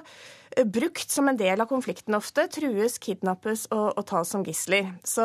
[0.65, 2.47] brukt som en del av konflikten ofte.
[2.53, 4.93] Trues, kidnappes og, og tas som gisler.
[5.07, 5.25] Så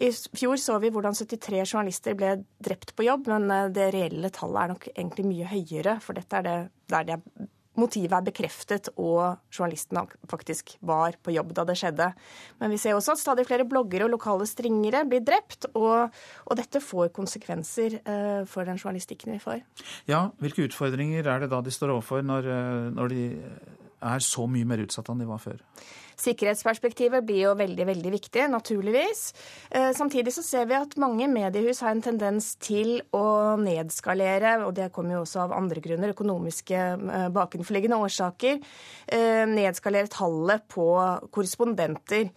[0.00, 4.32] I fjor så vi hvordan 73 journalister ble drept på jobb, men eh, det reelle
[4.34, 5.98] tallet er nok egentlig mye høyere.
[6.04, 6.60] For dette er det
[6.92, 7.18] der det
[7.78, 12.10] motivet er bekreftet og journalisten faktisk var på jobb da det skjedde.
[12.60, 16.12] Men vi ser også at stadig flere bloggere og lokale stringere blir drept, og,
[16.46, 19.62] og dette får konsekvenser uh, for den journalistikken vi får.
[20.10, 23.22] Ja, Hvilke utfordringer er det da de står overfor når, eh, når de
[24.02, 25.60] er så mye mer utsatt enn de var før?
[26.22, 29.22] Sikkerhetsperspektivet blir jo veldig veldig viktig, naturligvis.
[29.70, 34.74] Eh, samtidig så ser vi at mange mediehus har en tendens til å nedskalere, og
[34.76, 38.60] det kommer jo også av andre grunner, økonomiske eh, bakenforliggende årsaker,
[39.08, 40.90] eh, nedskalere tallet på
[41.32, 42.30] korrespondenter.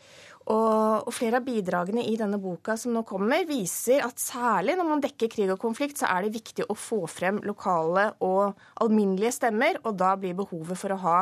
[0.45, 5.01] Og, flere av bidragene i denne boka som nå kommer, viser at særlig når man
[5.01, 8.53] dekker krig og konflikt, så er det viktig å få frem lokale og
[8.85, 11.17] alminnelige stemmer, og da blir behovet for å ha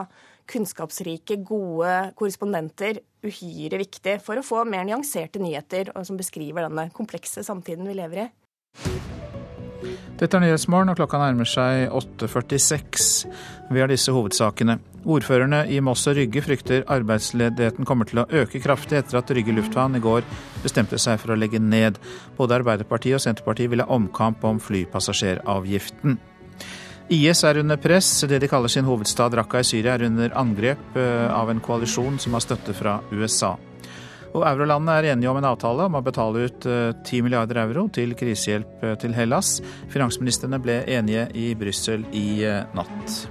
[0.49, 7.45] kunnskapsrike, gode korrespondenter uhyre viktig for å få mer nyanserte nyheter som beskriver denne komplekse
[7.45, 8.29] samtiden vi lever i.
[10.19, 13.07] Dette er Nyhetsmorgen, og klokka nærmer seg 8.46.
[13.73, 14.77] Vi har disse hovedsakene.
[15.03, 19.55] Ordførerne i Moss og Rygge frykter arbeidsledigheten kommer til å øke kraftig etter at Rygge
[19.57, 20.23] lufthavn i går
[20.63, 21.97] bestemte seg for å legge ned.
[22.37, 26.21] Både Arbeiderpartiet og Senterpartiet vil ha omkamp om flypassasjeravgiften.
[27.10, 28.22] IS er under press.
[28.28, 32.20] Det de kaller sin hovedstad Raqqa i Syria er under angrep eh, av en koalisjon
[32.20, 33.58] som har støtte fra USA.
[34.34, 37.86] Og Eurolandene er enige om en avtale om å betale ut 10 eh, milliarder euro
[37.93, 39.58] til krisehjelp eh, til Hellas.
[39.93, 42.43] Finansministrene ble enige i Brussel i
[42.74, 43.24] natt.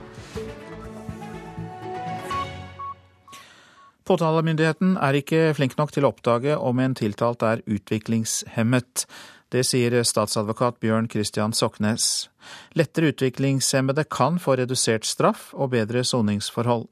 [4.02, 9.06] Påtalemyndigheten er ikke flink nok til å oppdage om en tiltalt er utviklingshemmet.
[9.52, 12.31] Det sier statsadvokat Bjørn Christian Soknes.
[12.78, 16.88] Lettere utviklingshemmede kan få redusert straff og bedre soningsforhold.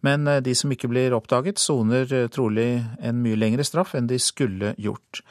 [0.00, 2.70] Men eh, de som ikke blir oppdaget, soner eh, trolig
[3.02, 5.22] en mye lengre straff enn de skulle gjort.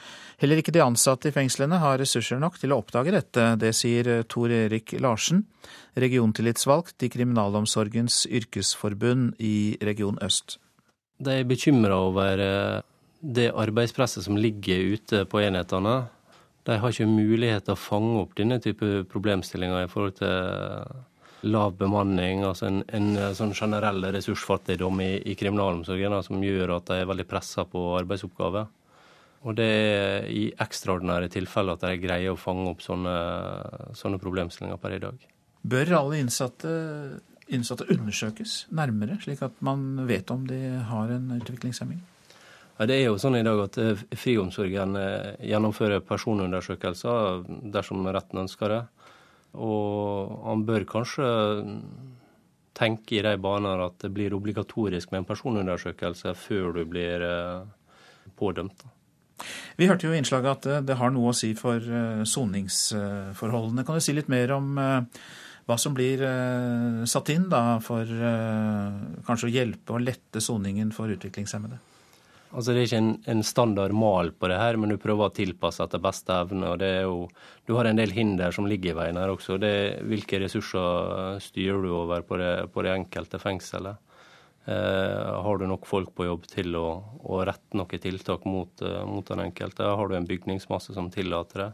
[0.41, 3.47] Heller ikke de ansatte i fengslene har ressurser nok til å oppdage dette.
[3.62, 5.45] Det sier eh, Tor Erik Larsen,
[5.97, 10.60] regiontillitsvalgt i Kriminalomsorgens yrkesforbund i Region Øst.
[11.18, 12.41] De er bekymra over
[13.18, 15.95] det arbeidspresset som ligger ute på enhetene
[16.68, 21.76] de har ikke mulighet til å fange opp denne type problemstillinger i forhold til lav
[21.78, 27.09] bemanning, altså en, en sånn generell ressursfattigdom i, i kriminalomsorgen som gjør at de er
[27.09, 28.68] veldig pressa på arbeidsoppgaver.
[29.47, 33.15] Og det er i ekstraordinære tilfeller at de greier å fange opp sånne,
[33.95, 35.28] sånne problemstillinger per i dag.
[35.68, 36.74] Bør alle innsatte,
[37.53, 40.59] innsatte undersøkes nærmere, slik at man vet om de
[40.89, 42.01] har en utviklingshemming?
[42.78, 48.43] Ja, det er jo sånn i dag at eh, friomsorgen eh, gjennomfører personundersøkelser dersom retten
[48.43, 48.84] ønsker det.
[49.57, 51.30] Og han bør kanskje
[52.78, 57.65] tenke i de baner at det blir obligatorisk med en personundersøkelse før du blir eh,
[58.38, 58.86] pådømt.
[59.82, 61.82] Vi hørte jo i innslaget at det har noe å si for
[62.25, 63.86] soningsforholdene.
[63.86, 66.23] Kan du si litt mer om hva som blir
[67.05, 68.09] satt inn da for
[69.30, 71.78] kanskje å hjelpe og lette soningen for utviklingshemmede?
[72.58, 75.34] Altså Det er ikke en, en, standard mal på det her, men du prøver å
[75.36, 76.72] tilpasse etter beste evne.
[76.72, 77.28] og det er jo,
[77.70, 79.60] Du har en del hinder som ligger i veien her også.
[79.62, 84.01] Det, hvilke ressurser styrer du over på det, på det enkelte fengselet?
[84.66, 86.88] Eh, har du nok folk på jobb til å,
[87.30, 89.86] å rette noen tiltak mot, uh, mot, den enkelte?
[89.86, 91.72] Har du en bygningsmasse som tillater det?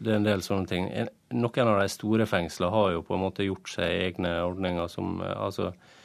[0.00, 0.88] Det er en del sånne ting.
[1.36, 5.20] Noen av de store fengslene har jo på en måte gjort seg egne ordninger som
[5.20, 5.98] uh, altså Eh,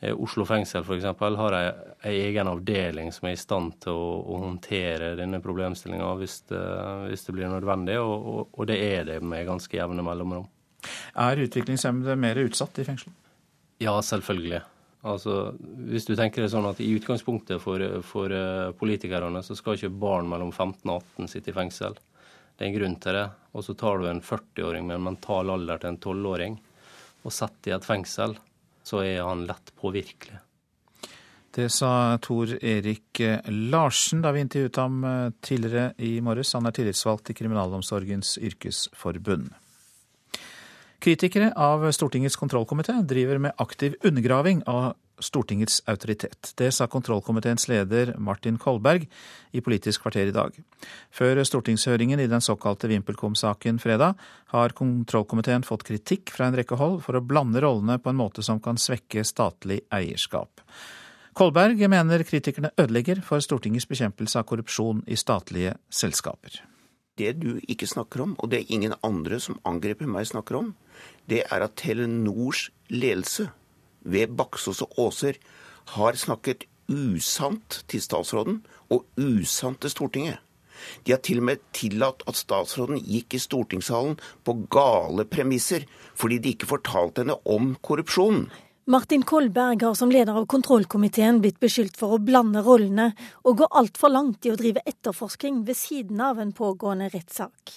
[0.00, 1.06] Oslo fengsel f.eks.
[1.18, 1.70] har ei,
[2.10, 7.34] egen avdeling som er i stand til å, å håndtere denne problemstillinga hvis, hvis, det
[7.34, 10.44] blir nødvendig, og, og, og, det er det med ganske jevne mellomrom.
[11.16, 13.14] Er utviklingshemmede mer utsatt i fengsel?
[13.82, 14.60] Ja, selvfølgelig.
[15.06, 15.54] Altså,
[15.86, 19.92] hvis du tenker det sånn at I utgangspunktet for, for eh, politikerne så skal ikke
[20.02, 21.96] barn mellom 15 og 18 sitte i fengsel.
[22.56, 23.26] Det er en grunn til det.
[23.54, 26.58] Og så tar du en 40-åring med en mental alder til en 12-åring
[27.26, 28.36] og setter i et fengsel
[28.86, 30.38] så er han lett påvirkelig.
[31.56, 36.52] Det sa Tor Erik Larsen da vi intervjuet ham eh, tidligere i morges.
[36.52, 39.54] Han er tillitsvalgt i Kriminalomsorgens yrkesforbund.
[41.00, 46.52] Kritikere av Stortingets kontrollkomité driver med aktiv undergraving av Stortingets autoritet.
[46.58, 49.06] Det sa kontrollkomiteens leder Martin Kolberg
[49.52, 50.56] i Politisk kvarter i dag.
[51.10, 54.14] Før stortingshøringen i den såkalte VimpelCom-saken fredag,
[54.52, 58.44] har kontrollkomiteen fått kritikk fra en rekke hold for å blande rollene på en måte
[58.46, 60.62] som kan svekke statlig eierskap.
[61.36, 66.62] Kolberg mener kritikerne ødelegger for Stortingets bekjempelse av korrupsjon i statlige selskaper.
[67.16, 70.74] Det du ikke snakker om, og det ingen andre som angriper meg snakker om,
[71.28, 73.50] det er at Telenors ledelse
[74.06, 75.38] ved Baksås og Åser
[75.96, 78.60] har snakket usant til statsråden
[78.94, 80.38] og usant til Stortinget.
[81.04, 86.38] De har til og med tillatt at statsråden gikk i stortingssalen på gale premisser, fordi
[86.38, 88.50] de ikke fortalte henne om korrupsjonen.
[88.88, 93.08] Martin Kolberg har som leder av kontrollkomiteen blitt beskyldt for å blande rollene
[93.42, 97.72] og gå altfor langt i å drive etterforskning ved siden av en pågående rettssak.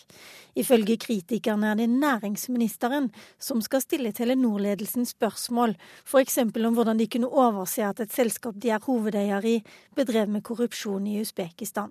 [0.53, 3.10] Ifølge kritikerne er det næringsministeren
[3.41, 5.73] som skal stille Telenor-ledelsen spørsmål,
[6.06, 6.38] f.eks.
[6.45, 9.56] om hvordan de kunne overse at et selskap de er hovedeier i,
[9.98, 11.90] bedrev med korrupsjon i Usbekistan.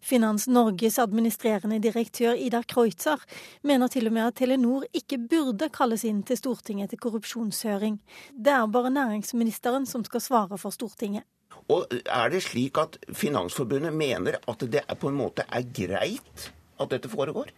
[0.00, 3.22] Finans Norges administrerende direktør Idar Kreutzer
[3.66, 7.98] mener til og med at Telenor ikke burde kalles inn til Stortinget til korrupsjonshøring.
[8.32, 11.26] Det er bare næringsministeren som skal svare for Stortinget.
[11.68, 16.90] Og Er det slik at Finansforbundet mener at det på en måte er greit at
[16.90, 17.50] dette foregår?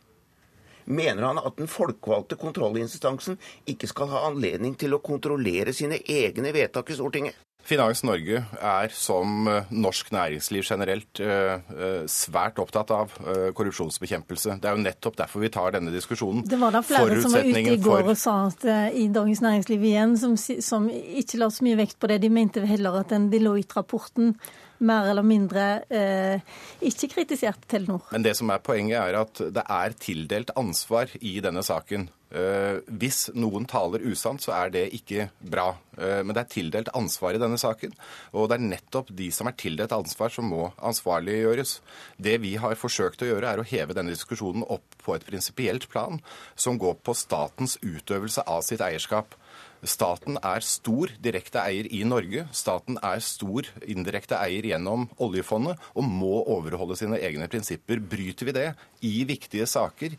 [0.89, 3.36] Mener han at den folkevalgte kontrollinstansen
[3.68, 7.36] ikke skal ha anledning til å kontrollere sine egne vedtak i Stortinget?
[7.68, 13.12] Finans Norge er som eh, norsk næringsliv generelt eh, eh, svært opptatt av
[13.56, 14.56] korrupsjonsbekjempelse.
[14.62, 16.46] Det er jo nettopp derfor vi tar denne diskusjonen.
[16.48, 18.64] Det var da flere som var ute i går og sa at
[18.96, 22.64] i Dagens Næringsliv igjen, som, som ikke la så mye vekt på det, de mente
[22.68, 24.32] heller at den Deloitte-rapporten
[24.78, 26.44] mer eller mindre eh,
[26.84, 28.04] ikke kritiserte Telenor.
[28.12, 32.08] Men det som er poenget er at det er tildelt ansvar i denne saken.
[32.28, 35.70] Uh, hvis noen taler usant, så er det ikke bra.
[35.96, 37.94] Uh, men det er tildelt ansvar i denne saken.
[38.36, 41.78] Og det er nettopp de som er tildelt ansvar, som må ansvarliggjøres.
[42.20, 45.88] Det vi har forsøkt å gjøre, er å heve denne diskusjonen opp på et prinsipielt
[45.88, 46.20] plan
[46.55, 49.38] som går på statens utøvelse av sitt eierskap.
[49.86, 52.46] Staten er stor direkte eier i Norge.
[52.56, 58.02] Staten er stor indirekte eier gjennom oljefondet og må overholde sine egne prinsipper.
[58.02, 58.66] Bryter vi det
[59.06, 60.16] i viktige saker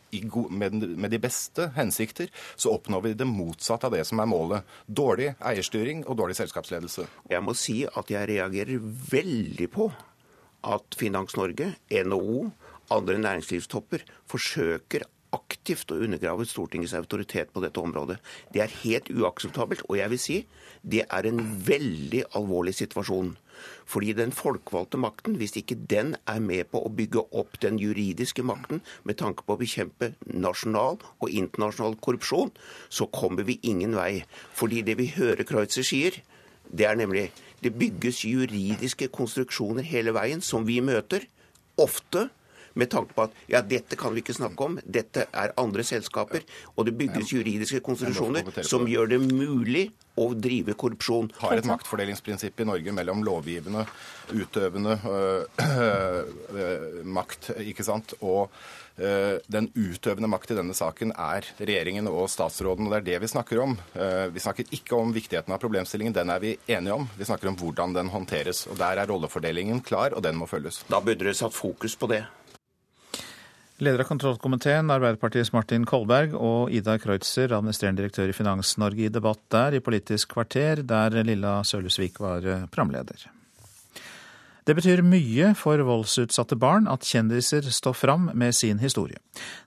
[0.49, 4.75] med de beste hensikter, så oppnår vi det motsatte av det som er målet.
[4.87, 7.09] Dårlig eierstyring og dårlig selskapsledelse.
[7.29, 8.79] Jeg må si at jeg reagerer
[9.11, 9.91] veldig på
[10.69, 12.49] at Finans Norge, NHO,
[12.91, 18.17] andre næringslivstopper forsøker aktivt å undergrave Stortingets autoritet på dette området.
[18.53, 20.39] Det er helt uakseptabelt, og jeg vil si
[20.81, 23.35] det er en veldig alvorlig situasjon.
[23.89, 28.45] Fordi den folkevalgte makten, hvis ikke den er med på å bygge opp den juridiske
[28.47, 32.53] makten med tanke på å bekjempe nasjonal og internasjonal korrupsjon,
[32.89, 34.23] så kommer vi ingen vei.
[34.55, 36.21] Fordi det vi hører Kreutzer sier,
[36.69, 37.29] det er nemlig
[37.63, 41.25] det bygges juridiske konstruksjoner hele veien som vi møter.
[41.79, 42.29] Ofte
[42.73, 46.45] med tanke på at ja, dette kan vi ikke snakke om, dette er andre selskaper,
[46.75, 49.89] og det bygges juridiske konstitusjoner som gjør det mulig
[50.19, 51.31] å drive korrupsjon.
[51.43, 53.85] Har et maktfordelingsprinsipp i Norge mellom lovgivende,
[54.35, 58.49] utøvende øh, makt, ikke sant, og
[58.99, 63.21] øh, den utøvende makt i denne saken er regjeringen og statsråden, og det er det
[63.23, 63.77] vi snakker om.
[63.95, 67.07] Uh, vi snakker ikke om viktigheten av problemstillingen, den er vi enige om.
[67.17, 68.65] Vi snakker om hvordan den håndteres.
[68.67, 70.83] og Der er rollefordelingen klar, og den må følges.
[70.91, 72.25] Da burde dere satt fokus på det.
[73.79, 79.11] Leder av kontrollkomiteen, Arbeiderpartiets Martin Kolberg, og Ida Kreutzer, administrerende direktør i Finans Norge, i
[79.13, 83.23] debatt der i Politisk kvarter, der Lilla Sølhusvik var eh, programleder.
[84.67, 89.15] Det betyr mye for voldsutsatte barn at kjendiser står fram med sin historie.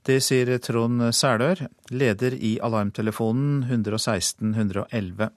[0.04, 5.32] Det sier Trond Sælør, leder i Alarmtelefonen 116 111.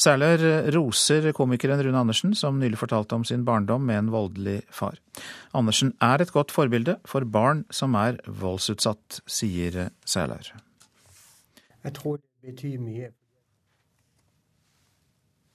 [0.00, 4.98] Særlig roser komikeren Rune Andersen, som nylig fortalte om sin barndom med en voldelig far.
[5.54, 10.52] Andersen er et godt forbilde for barn som er voldsutsatt, sier Sæler.
[11.84, 13.10] Jeg tror det betyr mye.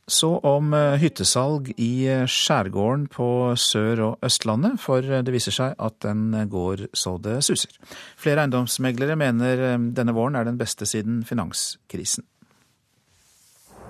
[0.08, 3.26] Så om eh, hyttesalg i eh, skjærgården på
[3.60, 7.74] Sør- og Østlandet, for det viser seg at den går så det suser.
[8.16, 12.24] Flere eiendomsmeglere mener eh, denne våren er den beste siden finanskrisen.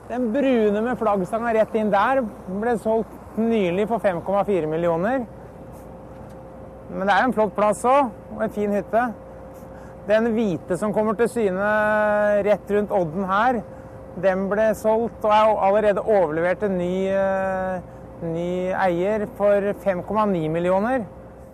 [0.07, 5.25] Den brune med flaggstanga rett inn der ble solgt nylig for 5,4 millioner.
[6.87, 9.01] Men det er en flott plass òg, og en fin hytte.
[10.07, 11.71] Den hvite som kommer til syne
[12.47, 13.59] rett rundt odden her,
[14.23, 17.81] den ble solgt og er allerede overlevert en ny, eh,
[18.23, 21.03] ny eier for 5,9 millioner.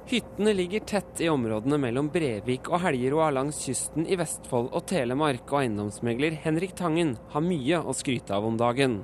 [0.05, 5.45] Hyttene ligger tett i områdene mellom Brevik og Helgeroa langs kysten i Vestfold og Telemark,
[5.47, 8.97] og eiendomsmegler Henrik Tangen har mye å skryte av om dagen.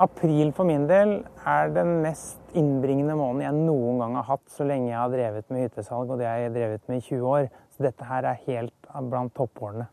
[0.00, 1.16] April for min del
[1.50, 5.50] er den mest innbringende måneden jeg noen gang har hatt så lenge jeg har drevet
[5.50, 7.50] med hyttesalg, og det har jeg drevet med i 20 år.
[7.74, 9.88] Så dette her er helt blant toppårene.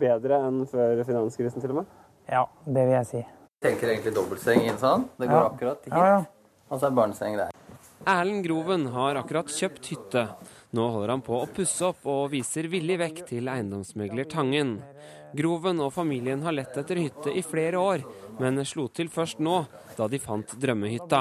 [0.00, 1.92] Bedre enn før finanskrisen til og med?
[2.30, 3.26] Ja, det vil jeg si.
[3.64, 5.08] Tenker egentlig dobbeltseng inn sånn.
[5.18, 5.46] Det går Ja.
[5.50, 5.92] akkurat hit.
[5.92, 6.24] Ja, ja.
[6.70, 7.50] Og så er barneseng der.
[8.08, 10.22] Erlend Groven har akkurat kjøpt hytte.
[10.72, 14.78] Nå holder han på å pusse opp og viser villig vekk til eiendomsmegler Tangen.
[15.36, 18.06] Groven og familien har lett etter hytte i flere år,
[18.40, 19.58] men slo til først nå,
[19.98, 21.20] da de fant drømmehytta.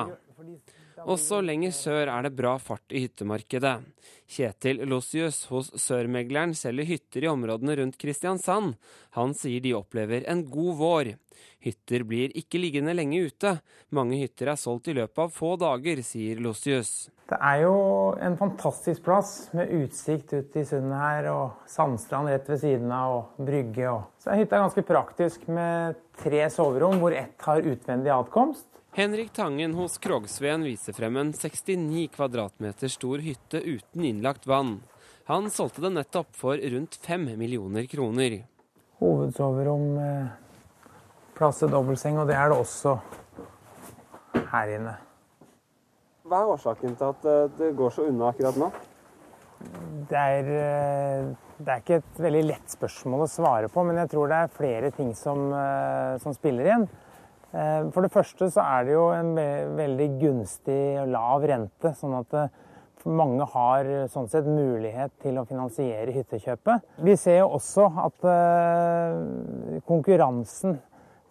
[1.06, 3.76] Også lenger sør er det bra fart i hyttemarkedet.
[4.28, 8.74] Kjetil Lossius hos Sørmegleren selger hytter i områdene rundt Kristiansand.
[9.18, 11.11] Han sier de opplever en god vår.
[11.61, 13.57] Hytter blir ikke liggende lenge ute.
[13.94, 17.11] Mange hytter er solgt i løpet av få dager, sier Lossius.
[17.28, 17.74] Det er jo
[18.24, 23.18] en fantastisk plass med utsikt ut i sundet her, og sandstrand rett ved siden av,
[23.18, 23.90] og brygge.
[23.91, 24.06] Og.
[24.24, 28.66] Så hytta ganske praktisk med tre soverom, hvor ett har utvendig atkomst.
[28.98, 34.80] Henrik Tangen hos Krogsveen viser frem en 69 kvadratmeter stor hytte uten innlagt vann.
[35.30, 38.40] Han solgte den nettopp for rundt 5 millioner kroner.
[38.98, 39.86] Hovedsoverom
[41.38, 42.98] plass til dobbeltseng, og det er det også
[44.49, 44.98] her inne.
[46.28, 48.68] Hva er årsaken til at eh, det går så unna akkurat nå?
[50.10, 51.28] Det er, eh,
[51.61, 54.56] det er ikke et veldig lett spørsmål å svare på, men jeg tror det er
[54.57, 56.90] flere ting som, eh, som spiller inn.
[57.58, 59.34] Eh, For det første så er det jo en
[59.78, 62.52] veldig gunstig og lav rente, sånn at eh,
[63.08, 66.86] mange har eh, sånn sett mulighet til å finansiere hyttekjøpet.
[67.08, 68.28] Vi ser jo også at
[69.88, 70.78] konkurransen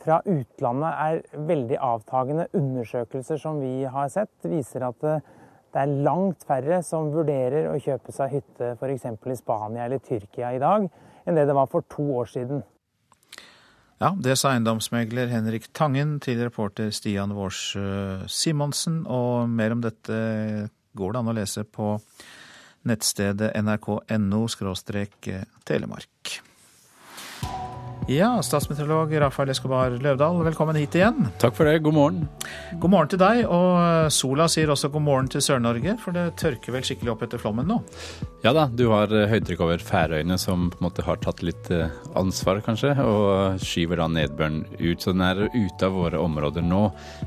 [0.03, 2.51] fra utlandet er veldig avtagende.
[2.55, 8.15] Undersøkelser som vi har sett, viser at det er langt færre som vurderer å kjøpe
[8.15, 9.11] seg hytte f.eks.
[9.11, 10.87] i Spania eller Tyrkia i dag,
[11.27, 12.63] enn det det var for to år siden.
[13.97, 17.71] Ja, det sa eiendomsmegler Henrik Tangen til reporter Stian Vårs
[18.29, 19.07] Simonsen.
[19.09, 20.19] Og mer om dette
[20.97, 21.95] går det an å lese på
[22.87, 24.43] nettstedet nrk.no
[25.67, 26.37] telemark.
[28.07, 31.27] Ja, statsmeteorolog Rafael Escobar Løvdahl, velkommen hit igjen.
[31.43, 32.29] Takk for det, god morgen.
[32.79, 36.77] God morgen til deg, og sola sier også god morgen til Sør-Norge, for det tørker
[36.77, 37.81] vel skikkelig opp etter flommen nå?
[38.45, 41.73] Ja da, du har eh, høytrykk over Færøyene som på en måte har tatt litt
[41.75, 45.03] eh, ansvar, kanskje, og skyver da nedbøren ut.
[45.03, 46.85] Så den er ute av våre områder nå,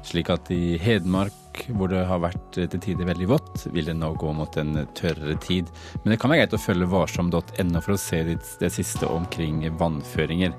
[0.08, 3.98] slik at i Hedmark hvor det har vært eh, til tider veldig vått, vil det
[3.98, 5.72] nå gå mot en tørrere tid.
[6.04, 10.56] Men det kan være greit å følge varsom.no for å se det, siste omkring vannføringer.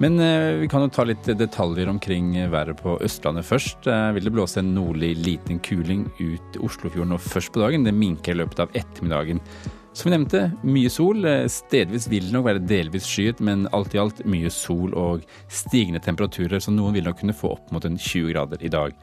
[0.00, 3.84] Men eh, vi kan jo ta litt detaljer omkring været på Østlandet først.
[3.90, 7.84] Eh, vil det blåse en nordlig liten kuling ut Oslofjorden nå først på dagen.
[7.84, 9.42] Det minker i løpet av ettermiddagen.
[9.92, 11.24] Som vi nevnte, mye sol.
[11.26, 15.26] Eh, Stedvis vil det nok være delvis skyet, men alt i alt mye sol og
[15.50, 18.94] stigende temperaturer, så noen vil nok kunne få opp mot en 20 grader i dag.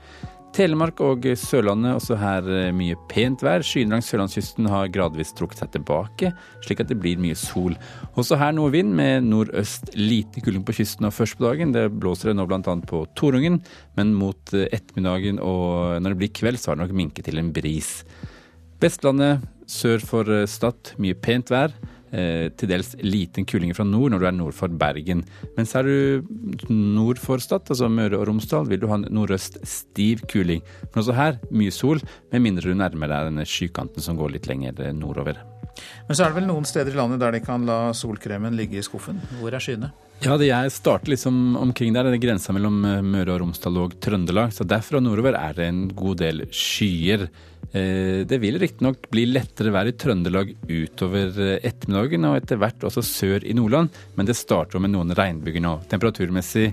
[0.57, 3.61] Telemark og Sørlandet, også her eh, mye pent vær.
[3.61, 6.31] Skyene langs sørlandskysten har gradvis trukket seg tilbake,
[6.65, 7.75] slik at det blir mye sol.
[8.17, 11.75] Også her noe vind, med nordøst lite kuling på kysten og først på dagen.
[11.75, 12.63] Det blåser det nå bl.a.
[12.89, 13.59] på Torungen,
[13.99, 17.38] men mot eh, ettermiddagen og når det blir kveld, så har det nok minket til
[17.38, 17.91] en bris.
[18.81, 21.77] Vestlandet sør for eh, Stad, mye pent vær.
[22.15, 25.25] Eh, til dels liten kuling fra nord når du er nord for Bergen.
[25.57, 29.59] Mens er du nord for Stad, altså Møre og Romsdal, vil du ha en nordøst
[29.67, 30.63] stiv kuling.
[30.88, 31.99] Men også her mye sol,
[32.31, 35.41] med mindre du nærmer deg denne skykanten som går litt lenger eh, nordover.
[36.07, 38.79] Men så er det vel noen steder i landet der de kan la solkremen ligge
[38.79, 39.19] i skuffen.
[39.41, 39.91] Hvor er skyene?
[40.18, 43.76] Ja, det jeg starter liksom omkring der, det er grensa mellom eh, Møre og Romsdal
[43.84, 44.49] og Trøndelag.
[44.56, 47.27] Så derfra nordover er det en god del skyer.
[47.69, 52.88] Eh, Det vil riktignok bli lettere vær i Trøndelag utover eh, ettermiddagen, og etter hvert
[52.89, 55.76] også sør i Nordland, men det starter med noen regnbyger nå.
[55.91, 56.72] Temperaturmessig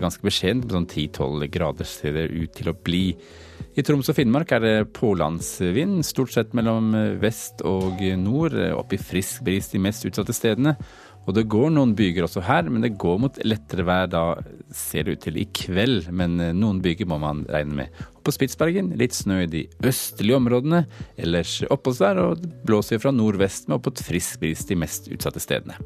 [0.00, 3.08] ganske beskjedent, sånn 10-12 grader ser det ut til å bli.
[3.74, 9.02] I Troms og Finnmark er det pålandsvind, stort sett mellom vest og nord, opp i
[9.02, 10.76] frisk bris de mest utsatte stedene.
[11.24, 14.24] Og det går noen byger også her, men det går mot lettere vær da,
[14.74, 16.10] ser det ut til i kveld.
[16.12, 18.04] Men eh, noen byger må man regne med.
[18.14, 20.84] Og på Spitsbergen litt snø i de østlige områdene.
[21.20, 25.08] Ellers oppholds der, og det blåser fra nordvest med opp mot frisk bris de mest
[25.12, 25.78] utsatte stedene.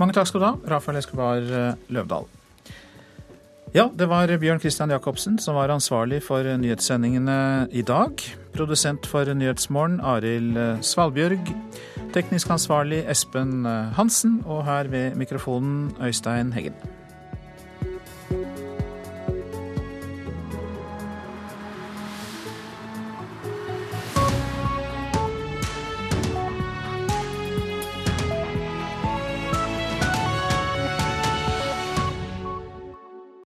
[0.00, 2.28] Mange takk skal du ha, Rafael Escobar eh, Løvdahl.
[3.74, 8.22] Ja, det var Bjørn Christian Jacobsen som var ansvarlig for nyhetssendingene i dag.
[8.56, 11.52] Produsent for Nyhetsmorgen Arild Svalbjørg.
[12.14, 13.66] Teknisk ansvarlig Espen
[13.98, 14.40] Hansen.
[14.46, 16.97] Og her ved mikrofonen Øystein Heggen.